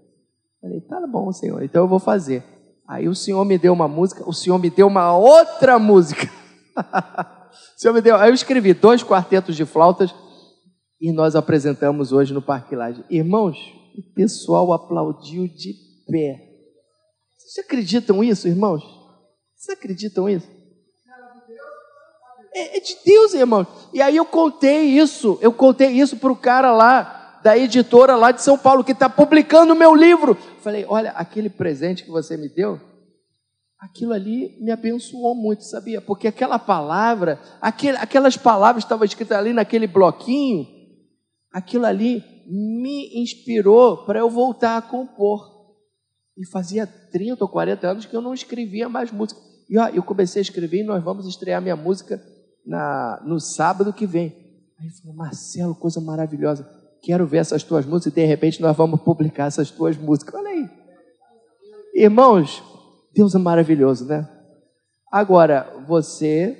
[0.62, 2.44] Falei, tá bom, Senhor, então eu vou fazer.
[2.88, 6.26] Aí o Senhor me deu uma música, o Senhor me deu uma outra música.
[6.76, 10.14] o Senhor me deu, aí eu escrevi dois quartetos de flautas
[11.02, 13.04] e nós apresentamos hoje no Parque Laje.
[13.10, 13.58] Irmãos,
[13.98, 15.74] o pessoal aplaudiu de
[16.10, 16.50] pé.
[17.38, 18.82] Vocês acreditam isso, irmãos?
[19.54, 20.48] Vocês acreditam isso?
[22.54, 23.66] É, é de Deus, irmão.
[23.94, 28.32] E aí eu contei isso, eu contei isso para o cara lá, da editora lá
[28.32, 30.36] de São Paulo, que está publicando o meu livro.
[30.62, 32.80] Falei, olha, aquele presente que você me deu,
[33.80, 36.00] aquilo ali me abençoou muito, sabia?
[36.00, 40.66] Porque aquela palavra, aquele, aquelas palavras que estavam escritas ali naquele bloquinho,
[41.52, 45.52] aquilo ali me inspirou para eu voltar a compor.
[46.38, 49.40] E fazia 30 ou 40 anos que eu não escrevia mais música.
[49.70, 52.22] E ó, eu comecei a escrever e nós vamos estrear minha música
[52.66, 54.34] na, no sábado que vem.
[54.80, 56.68] Aí ele falou, Marcelo, coisa maravilhosa.
[57.02, 60.34] Quero ver essas tuas músicas e de repente nós vamos publicar essas tuas músicas.
[60.36, 60.70] Olha aí.
[61.94, 62.64] Irmãos,
[63.14, 64.28] Deus é maravilhoso, né?
[65.12, 66.58] Agora, você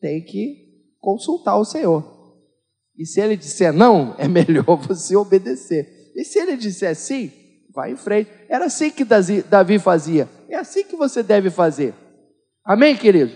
[0.00, 0.64] tem que
[1.00, 2.04] consultar o Senhor.
[2.96, 6.12] E se ele disser não, é melhor você obedecer.
[6.14, 7.32] E se ele disser sim,
[7.74, 8.30] vai em frente.
[8.48, 10.28] Era assim que Davi fazia.
[10.48, 11.94] É assim que você deve fazer.
[12.64, 13.32] Amém, querido?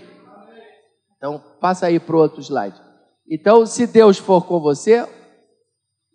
[1.17, 2.79] Então, passa aí para o outro slide.
[3.29, 5.05] Então, se Deus for com você,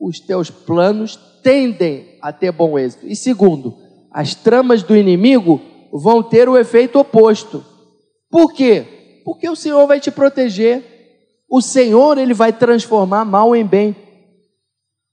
[0.00, 3.06] os teus planos tendem a ter bom êxito.
[3.06, 3.76] E segundo,
[4.10, 5.60] as tramas do inimigo
[5.92, 7.64] vão ter o efeito oposto.
[8.30, 9.22] Por quê?
[9.24, 10.82] Porque o Senhor vai te proteger.
[11.48, 13.94] O Senhor, ele vai transformar mal em bem.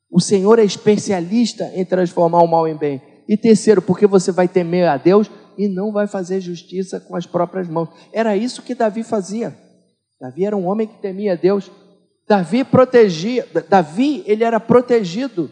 [0.10, 3.02] O Senhor é especialista em transformar o mal em bem.
[3.28, 7.26] E terceiro, porque você vai temer a Deus e não vai fazer justiça com as
[7.26, 7.90] próprias mãos.
[8.12, 9.56] Era isso que Davi fazia.
[10.22, 11.72] Davi era um homem que temia Deus.
[12.28, 15.50] Davi protegia, Davi, ele era protegido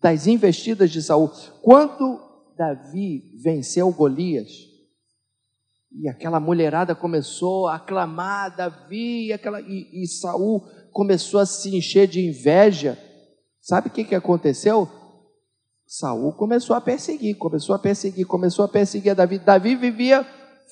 [0.00, 1.28] das investidas de Saul.
[1.60, 2.20] Quando
[2.56, 4.48] Davi venceu Golias,
[5.92, 11.76] e aquela mulherada começou a aclamar Davi, e, aquela, e, e Saul começou a se
[11.76, 12.96] encher de inveja.
[13.60, 14.88] Sabe o que, que aconteceu?
[15.84, 19.40] Saul começou a perseguir, começou a perseguir, começou a perseguir a Davi.
[19.40, 20.24] Davi vivia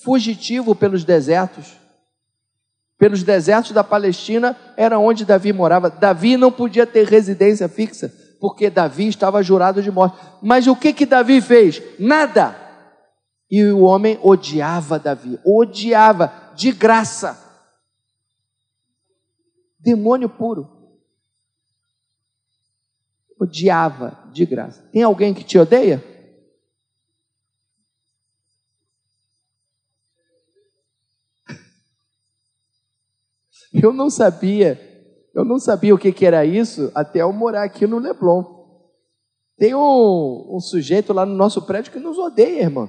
[0.04, 1.88] fugitivo pelos desertos
[2.99, 5.89] pelos desertos da Palestina, era onde Davi morava.
[5.89, 10.19] Davi não podia ter residência fixa, porque Davi estava jurado de morte.
[10.43, 11.81] Mas o que que Davi fez?
[11.99, 12.57] Nada.
[13.51, 17.39] E o homem odiava Davi, odiava de graça.
[19.79, 20.69] Demônio puro.
[23.41, 24.83] Odiava de graça.
[24.93, 26.05] Tem alguém que te odeia?
[33.72, 34.81] Eu não sabia,
[35.35, 38.44] eu não sabia o que, que era isso até eu morar aqui no Leblon.
[39.56, 42.88] Tem um, um sujeito lá no nosso prédio que nos odeia, irmão.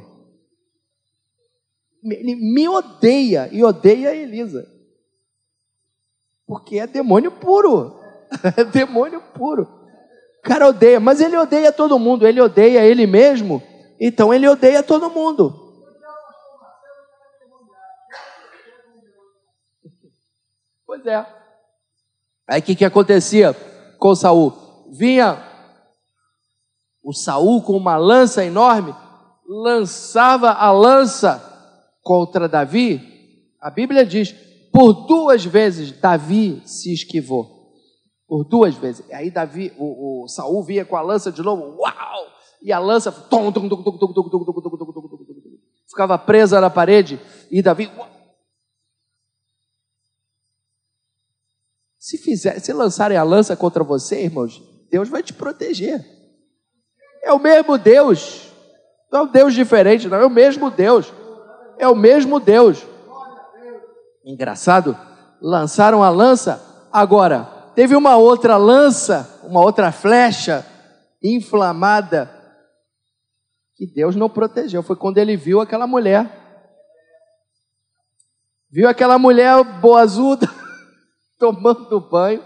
[2.04, 4.66] Ele me odeia e odeia a Elisa.
[6.46, 7.98] Porque é demônio puro.
[8.56, 9.64] É demônio puro.
[9.64, 12.28] O cara odeia, mas ele odeia todo mundo.
[12.28, 13.62] Ele odeia ele mesmo.
[14.00, 15.69] Então ele odeia todo mundo.
[20.90, 21.24] Pois é.
[22.50, 23.54] Aí o que, que acontecia
[24.00, 24.52] com Saul?
[24.90, 25.38] Vinha
[27.04, 28.96] o Saul com uma lança enorme,
[29.48, 31.44] lançava a lança
[32.02, 33.00] contra Davi.
[33.62, 34.32] A Bíblia diz:
[34.74, 37.72] Por duas vezes Davi se esquivou.
[38.28, 39.06] Por duas vezes.
[39.12, 42.26] Aí Davi, o, o Saul via com a lança de novo, uau!
[42.64, 43.12] E a lança
[45.88, 47.22] ficava presa na parede
[47.52, 48.19] e Davi uau,
[52.00, 56.04] Se, fizer, se lançarem a lança contra você, irmãos, Deus vai te proteger.
[57.22, 58.50] É o mesmo Deus.
[59.12, 60.18] Não é um Deus diferente, não.
[60.18, 61.12] É o mesmo Deus.
[61.78, 62.86] É o mesmo Deus.
[64.24, 64.98] Engraçado,
[65.42, 66.88] lançaram a lança.
[66.90, 67.44] Agora,
[67.76, 70.66] teve uma outra lança, uma outra flecha
[71.22, 72.34] inflamada
[73.76, 74.82] que Deus não protegeu.
[74.82, 76.30] Foi quando ele viu aquela mulher.
[78.72, 80.59] Viu aquela mulher boazuda
[81.40, 82.44] tomando banho.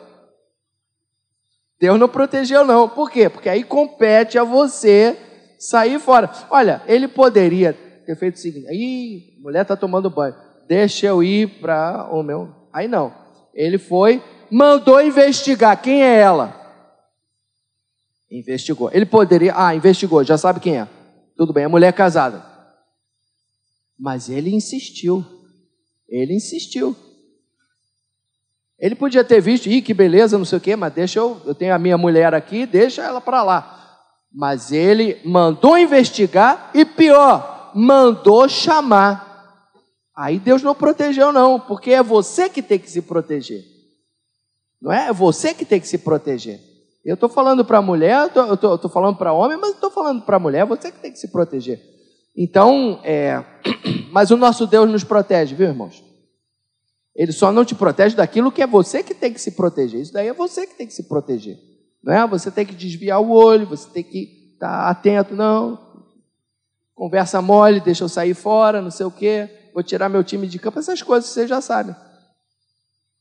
[1.79, 2.87] Deus não protegeu, não.
[2.87, 3.27] Por quê?
[3.27, 5.17] Porque aí compete a você
[5.59, 6.31] sair fora.
[6.49, 7.73] Olha, ele poderia
[8.05, 10.35] ter feito o seguinte: aí, mulher está tomando banho,
[10.67, 12.53] deixa eu ir para o meu.
[12.71, 13.13] Aí não.
[13.53, 16.61] Ele foi, mandou investigar quem é ela.
[18.31, 18.89] Investigou.
[18.91, 20.87] Ele poderia, ah, investigou, já sabe quem é.
[21.35, 22.43] Tudo bem, a mulher é casada.
[23.99, 25.23] Mas ele insistiu.
[26.07, 26.95] Ele insistiu.
[28.83, 31.55] Ele podia ter visto, ih, que beleza, não sei o quê, mas deixa eu, eu
[31.55, 33.97] tenho a minha mulher aqui, deixa ela para lá.
[34.29, 39.71] Mas ele mandou investigar e pior, mandou chamar.
[40.13, 43.63] Aí Deus não protegeu, não, porque é você que tem que se proteger.
[44.81, 45.07] Não é?
[45.07, 46.59] É você que tem que se proteger.
[47.05, 50.39] Eu estou falando para mulher, eu estou falando para homem, mas estou falando para a
[50.39, 51.79] mulher, você que tem que se proteger.
[52.35, 53.41] Então, é,
[54.11, 56.03] mas o nosso Deus nos protege, viu, irmãos?
[57.15, 60.01] Ele só não te protege daquilo que é você que tem que se proteger.
[60.01, 61.57] Isso daí é você que tem que se proteger.
[62.03, 62.27] Não é?
[62.27, 65.79] Você tem que desviar o olho, você tem que estar atento, não.
[66.95, 69.49] Conversa mole, deixa eu sair fora, não sei o quê.
[69.73, 71.95] Vou tirar meu time de campo, essas coisas você já sabe.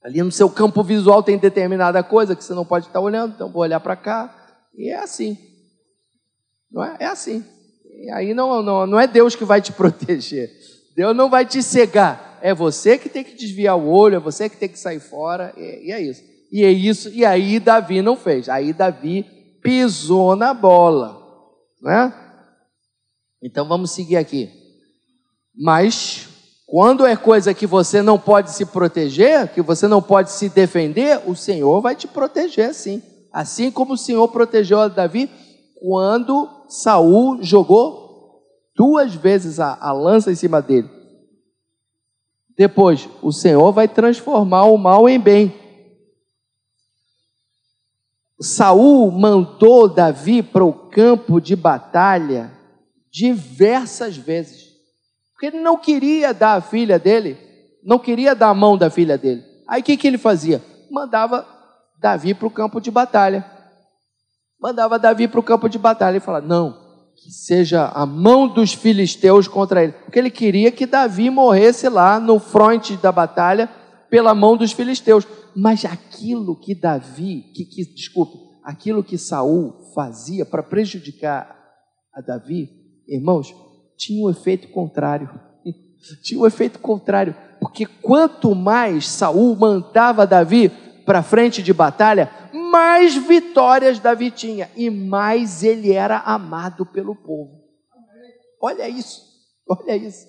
[0.03, 3.51] Ali no seu campo visual tem determinada coisa que você não pode estar olhando, então
[3.51, 4.34] vou olhar para cá.
[4.74, 5.38] E é assim.
[6.70, 6.97] Não é?
[6.99, 7.45] É assim.
[7.84, 10.51] E aí não, não, não é Deus que vai te proteger.
[10.97, 14.49] Deus não vai te cegar é você que tem que desviar o olho, é você
[14.49, 16.22] que tem que sair fora, e, e é isso.
[16.51, 18.49] E é isso, e aí Davi não fez.
[18.49, 19.24] Aí Davi
[19.62, 21.18] pisou na bola,
[21.80, 22.12] né?
[23.43, 24.51] Então vamos seguir aqui.
[25.57, 26.28] Mas
[26.66, 31.20] quando é coisa que você não pode se proteger, que você não pode se defender,
[31.26, 33.01] o Senhor vai te proteger sim.
[33.32, 35.30] Assim como o Senhor protegeu a Davi
[35.80, 38.43] quando Saul jogou
[38.76, 41.01] duas vezes a, a lança em cima dele.
[42.62, 45.52] Depois, o Senhor vai transformar o mal em bem.
[48.40, 52.52] Saul mandou Davi para o campo de batalha
[53.10, 54.68] diversas vezes.
[55.32, 57.36] Porque ele não queria dar a filha dele,
[57.82, 59.42] não queria dar a mão da filha dele.
[59.66, 60.62] Aí o que, que ele fazia?
[60.88, 61.44] Mandava
[61.98, 63.44] Davi para o campo de batalha.
[64.60, 66.82] Mandava Davi para o campo de batalha e falava: Não,
[67.22, 72.18] que seja a mão dos filisteus contra ele, porque ele queria que Davi morresse lá
[72.18, 73.68] no fronte da batalha
[74.10, 75.26] pela mão dos filisteus.
[75.54, 81.56] Mas aquilo que Davi, que, que desculpe, aquilo que Saul fazia para prejudicar
[82.12, 82.68] a Davi,
[83.06, 83.54] irmãos,
[83.96, 85.30] tinha um efeito contrário.
[86.24, 90.70] tinha um efeito contrário, porque quanto mais Saul mandava Davi
[91.06, 92.30] para frente de batalha,
[92.72, 97.60] mais vitórias Davi tinha e mais ele era amado pelo povo.
[98.60, 99.20] Olha isso,
[99.68, 100.26] olha isso,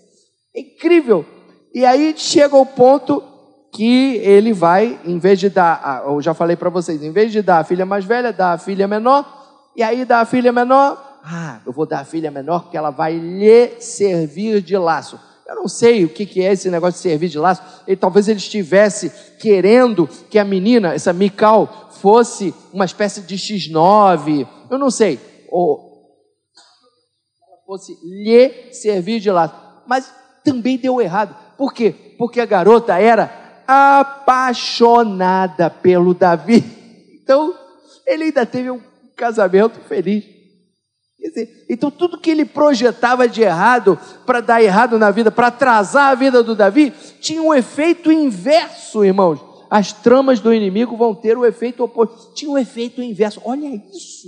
[0.53, 1.25] é incrível.
[1.73, 3.23] E aí chega o ponto
[3.71, 7.41] que ele vai, em vez de dar, eu já falei para vocês, em vez de
[7.41, 9.25] dar a filha mais velha, dá a filha menor,
[9.75, 12.91] e aí dá a filha menor, ah, eu vou dar a filha menor porque ela
[12.91, 15.19] vai lhe servir de laço.
[15.47, 17.61] Eu não sei o que, é esse negócio de servir de laço.
[17.85, 24.47] Ele, talvez ele estivesse querendo que a menina, essa Mical, fosse uma espécie de X9.
[24.69, 25.19] Eu não sei.
[25.49, 25.91] Ou
[27.65, 29.55] fosse lhe servir de laço.
[29.85, 30.13] Mas
[30.43, 31.35] também deu errado.
[31.57, 31.93] Por quê?
[32.17, 36.63] Porque a garota era apaixonada pelo Davi.
[37.23, 37.57] Então,
[38.05, 38.81] ele ainda teve um
[39.15, 40.25] casamento feliz.
[41.23, 46.09] Dizer, então, tudo que ele projetava de errado, para dar errado na vida, para atrasar
[46.09, 49.39] a vida do Davi, tinha um efeito inverso, irmãos.
[49.69, 52.33] As tramas do inimigo vão ter o efeito oposto.
[52.35, 53.41] Tinha um efeito inverso.
[53.45, 54.27] Olha isso.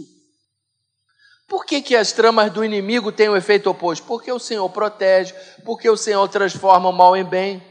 [1.48, 4.06] Por que, que as tramas do inimigo têm o um efeito oposto?
[4.08, 5.34] Porque o Senhor protege,
[5.64, 7.62] porque o Senhor transforma o mal em bem,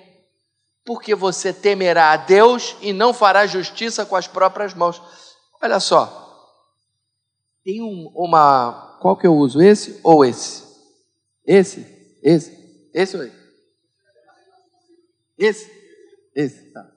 [0.85, 5.03] porque você temerá a Deus e não fará justiça com as próprias mãos.
[5.61, 6.24] Olha só,
[7.65, 9.63] tem um, uma qual que eu uso?
[9.63, 10.63] Esse ou esse?
[11.47, 11.87] Esse?
[12.23, 12.91] Esse?
[12.93, 13.37] Esse ou esse?
[15.39, 15.71] Esse?
[16.37, 16.91] Esse tá.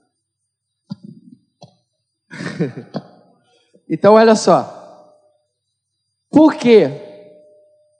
[3.90, 4.76] então, olha só.
[6.30, 6.92] Por quê?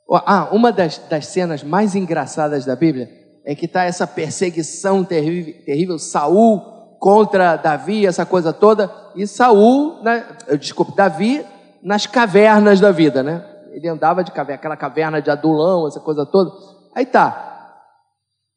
[0.10, 3.10] Ah, uma das, das cenas mais engraçadas da Bíblia
[3.46, 10.02] é que está essa perseguição terrível, terrível, Saul contra Davi, essa coisa toda, e Saul,
[10.04, 10.26] né,
[10.60, 11.46] desculpe, Davi
[11.84, 13.44] nas cavernas da vida, né?
[13.72, 16.52] Ele andava de caverna, aquela caverna de Adulão, essa coisa toda.
[16.96, 17.76] Aí tá.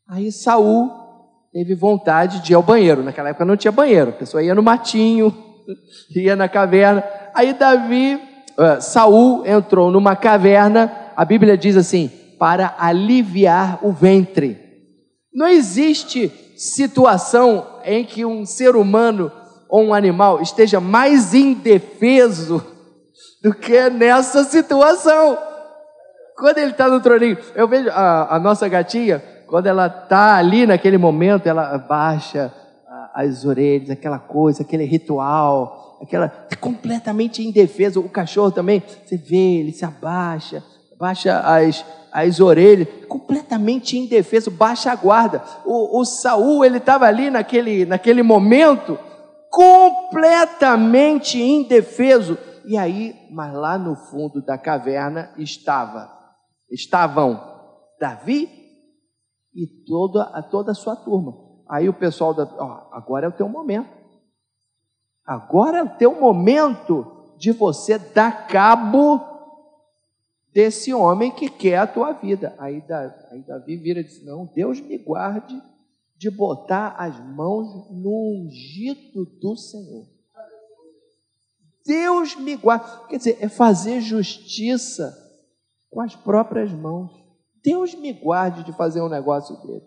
[0.08, 0.90] Aí Saul
[1.52, 3.02] teve vontade de ir ao banheiro.
[3.02, 5.34] Naquela época não tinha banheiro, a pessoa ia no matinho,
[6.16, 7.04] ia na caverna.
[7.34, 14.58] Aí Davi, uh, Saul entrou numa caverna, a Bíblia diz assim, para aliviar o ventre.
[15.32, 19.30] Não existe situação em que um ser humano
[19.68, 22.64] ou um animal esteja mais indefeso
[23.42, 25.38] do que nessa situação.
[26.36, 30.66] Quando ele está no troninho, eu vejo a, a, nossa gatinha, quando ela está ali
[30.66, 32.52] naquele momento, ela baixa
[33.14, 36.28] as orelhas, aquela coisa, aquele ritual, aquela
[36.60, 38.00] completamente indefeso.
[38.00, 40.62] O cachorro também, você vê, ele se abaixa,
[40.98, 45.42] baixa as, as orelhas, completamente indefeso, baixa a guarda.
[45.64, 48.98] O, o Saul, ele estava ali naquele, naquele momento,
[49.50, 52.38] completamente indefeso.
[52.70, 56.08] E aí, mas lá no fundo da caverna estava,
[56.70, 57.36] estavam
[57.98, 58.48] Davi
[59.52, 61.36] e toda a toda a sua turma.
[61.68, 63.90] Aí o pessoal da, ó, agora é o teu momento.
[65.26, 69.20] Agora é o teu momento de você dar cabo
[70.52, 72.54] desse homem que quer a tua vida.
[72.56, 72.80] Aí,
[73.48, 75.60] Davi vira e diz: Não, Deus me guarde
[76.16, 80.19] de botar as mãos no ungido do Senhor.
[81.84, 83.08] Deus me guarde.
[83.08, 85.12] Quer dizer, é fazer justiça
[85.90, 87.10] com as próprias mãos.
[87.62, 89.82] Deus me guarde de fazer um negócio dele.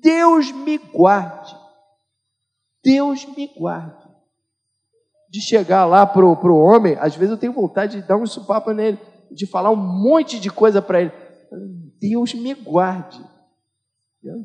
[0.00, 1.54] Deus me guarde.
[2.82, 4.02] Deus me guarde.
[5.30, 8.72] De chegar lá para o homem, às vezes eu tenho vontade de dar um supapo
[8.72, 8.98] nele,
[9.30, 11.12] de falar um monte de coisa para ele.
[12.00, 13.22] Deus me guarde.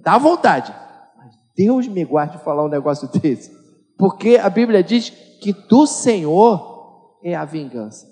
[0.01, 0.73] Dá vontade.
[1.17, 3.51] Mas Deus me guarde de falar um negócio desse.
[3.97, 6.76] Porque a Bíblia diz que do Senhor
[7.23, 8.07] é a vingança.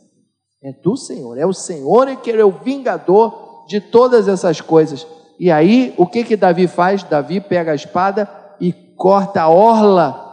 [0.64, 1.38] É do Senhor.
[1.38, 5.06] É o Senhor que é o vingador de todas essas coisas.
[5.40, 7.04] E aí, o que que Davi faz?
[7.04, 8.30] Davi pega a espada
[8.60, 10.24] e corta a orla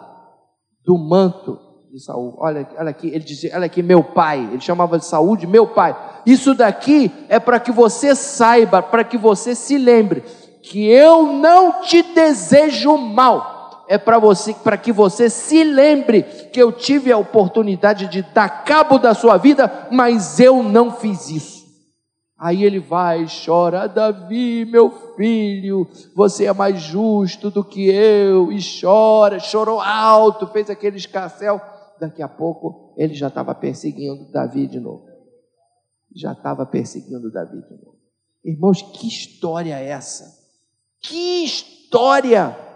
[0.85, 1.59] do manto
[1.93, 2.35] de Saul.
[2.39, 4.49] Olha, olha aqui, ele dizia, olha aqui, meu pai.
[4.51, 5.97] Ele chamava de Saul de meu pai.
[6.25, 10.23] Isso daqui é para que você saiba, para que você se lembre
[10.63, 13.52] que eu não te desejo mal
[13.93, 18.65] é para você, para que você se lembre que eu tive a oportunidade de dar
[18.65, 21.63] cabo da sua vida, mas eu não fiz isso.
[22.39, 25.87] Aí ele vai, chora, Davi, meu filho,
[26.17, 31.61] você é mais justo do que eu, e chora, chorou alto, fez aquele escarcel.
[32.01, 35.05] Daqui a pouco ele já estava perseguindo Davi de novo.
[36.17, 37.99] Já estava perseguindo Davi de novo.
[38.43, 40.25] Irmãos, que história é essa?
[40.99, 42.72] Que história!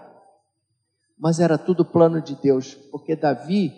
[1.18, 3.72] Mas era tudo plano de Deus, porque Davi,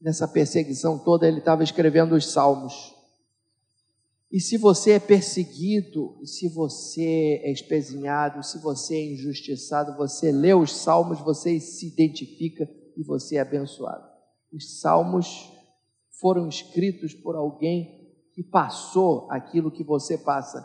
[0.00, 2.94] nessa perseguição toda, ele estava escrevendo os salmos.
[4.30, 10.52] E se você é perseguido, se você é espezinhado, se você é injustiçado, você lê
[10.52, 14.04] os salmos, você se identifica e você é abençoado.
[14.52, 15.50] Os salmos
[16.20, 17.96] foram escritos por alguém
[18.34, 20.64] que passou aquilo que você passa,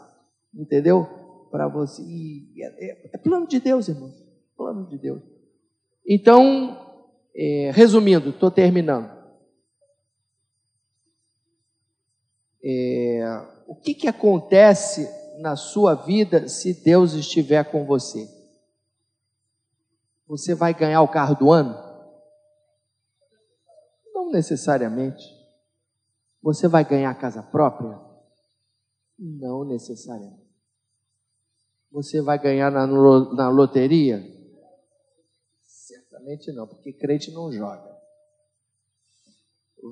[0.53, 1.07] entendeu?
[1.49, 2.01] Para você.
[2.01, 4.11] E é, é, é plano de Deus, irmão.
[4.57, 5.21] Plano de Deus.
[6.05, 6.77] Então,
[7.35, 9.09] é, resumindo, estou terminando.
[12.63, 13.23] É,
[13.67, 18.27] o que, que acontece na sua vida se Deus estiver com você?
[20.27, 21.75] Você vai ganhar o carro do ano?
[24.13, 25.23] Não necessariamente.
[26.41, 27.99] Você vai ganhar casa própria?
[29.17, 30.41] Não necessariamente.
[31.91, 34.23] Você vai ganhar na, na loteria?
[36.21, 37.89] Certamente não, porque crente não joga.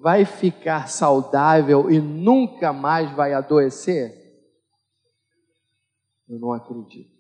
[0.02, 4.14] Vai ficar saudável e nunca mais vai adoecer?
[6.28, 7.18] Eu não acredito.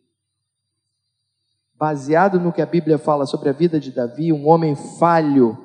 [1.74, 5.57] Baseado no que a Bíblia fala sobre a vida de Davi, um homem falho,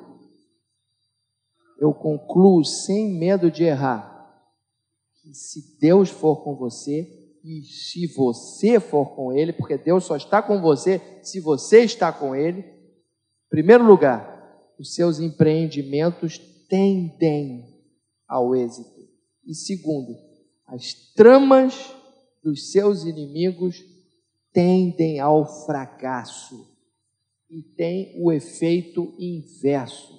[1.79, 4.11] eu concluo sem medo de errar
[5.21, 7.07] que se Deus for com você,
[7.43, 12.11] e se você for com Ele, porque Deus só está com você se você está
[12.11, 12.74] com Ele,
[13.55, 16.37] primeiro lugar, os seus empreendimentos
[16.67, 17.63] tendem
[18.27, 18.99] ao êxito.
[19.47, 20.13] E segundo,
[20.67, 21.95] as tramas
[22.43, 23.81] dos seus inimigos
[24.51, 26.75] tendem ao fracasso.
[27.49, 30.11] e tem o efeito inverso.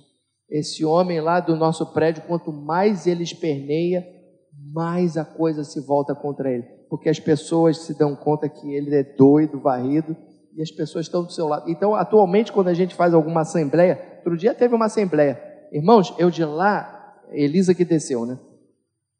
[0.48, 4.06] Esse homem lá do nosso prédio, quanto mais ele esperneia,
[4.72, 6.62] mais a coisa se volta contra ele.
[6.88, 10.16] Porque as pessoas se dão conta que ele é doido, varrido,
[10.56, 11.70] e as pessoas estão do seu lado.
[11.70, 15.38] Então, atualmente, quando a gente faz alguma assembleia, outro dia teve uma assembleia.
[15.70, 18.38] Irmãos, eu de lá, Elisa que desceu, né?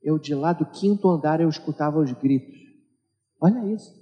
[0.03, 2.57] Eu de lá do quinto andar eu escutava os gritos.
[3.39, 3.95] Olha isso.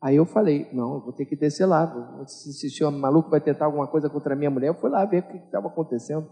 [0.00, 2.24] Aí eu falei, não, eu vou ter que descer lá.
[2.26, 4.88] Se, se, se o maluco vai tentar alguma coisa contra a minha mulher, eu fui
[4.88, 6.26] lá ver o que estava acontecendo.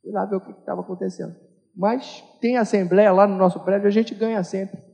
[0.00, 1.34] Fui lá ver o que estava acontecendo.
[1.74, 4.87] Mas tem assembleia lá no nosso prédio, a gente ganha sempre.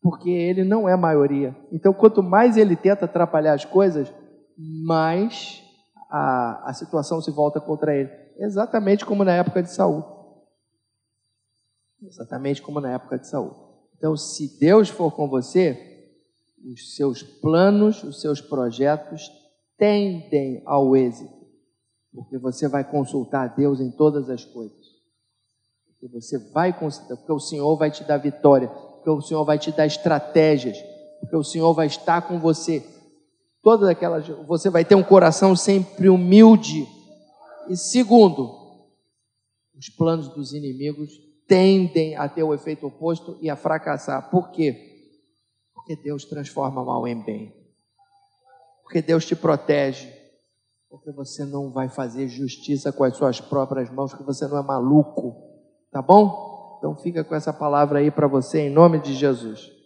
[0.00, 1.56] Porque ele não é maioria.
[1.72, 4.12] Então, quanto mais ele tenta atrapalhar as coisas,
[4.56, 5.62] mais
[6.10, 8.10] a, a situação se volta contra ele.
[8.38, 10.04] Exatamente como na época de Saul.
[12.02, 13.52] Exatamente como na época de Saul.
[13.96, 15.88] Então, se Deus for com você,
[16.64, 19.28] os seus planos, os seus projetos
[19.76, 21.32] tendem ao êxito,
[22.12, 24.86] porque você vai consultar Deus em todas as coisas.
[25.86, 28.68] Porque você vai consultar, porque o Senhor vai te dar vitória,
[29.08, 30.76] porque o Senhor vai te dar estratégias,
[31.20, 32.84] porque o Senhor vai estar com você.
[33.62, 36.86] Todas aquelas, você vai ter um coração sempre humilde.
[37.70, 38.54] E segundo,
[39.74, 41.10] os planos dos inimigos
[41.46, 44.30] tendem a ter o efeito oposto e a fracassar.
[44.30, 44.76] Por quê?
[45.74, 47.54] Porque Deus transforma mal em bem.
[48.82, 50.12] Porque Deus te protege.
[50.90, 54.62] Porque você não vai fazer justiça com as suas próprias mãos, porque você não é
[54.62, 55.34] maluco.
[55.90, 56.47] Tá bom?
[56.78, 59.77] Então fica com essa palavra aí para você em nome de Jesus.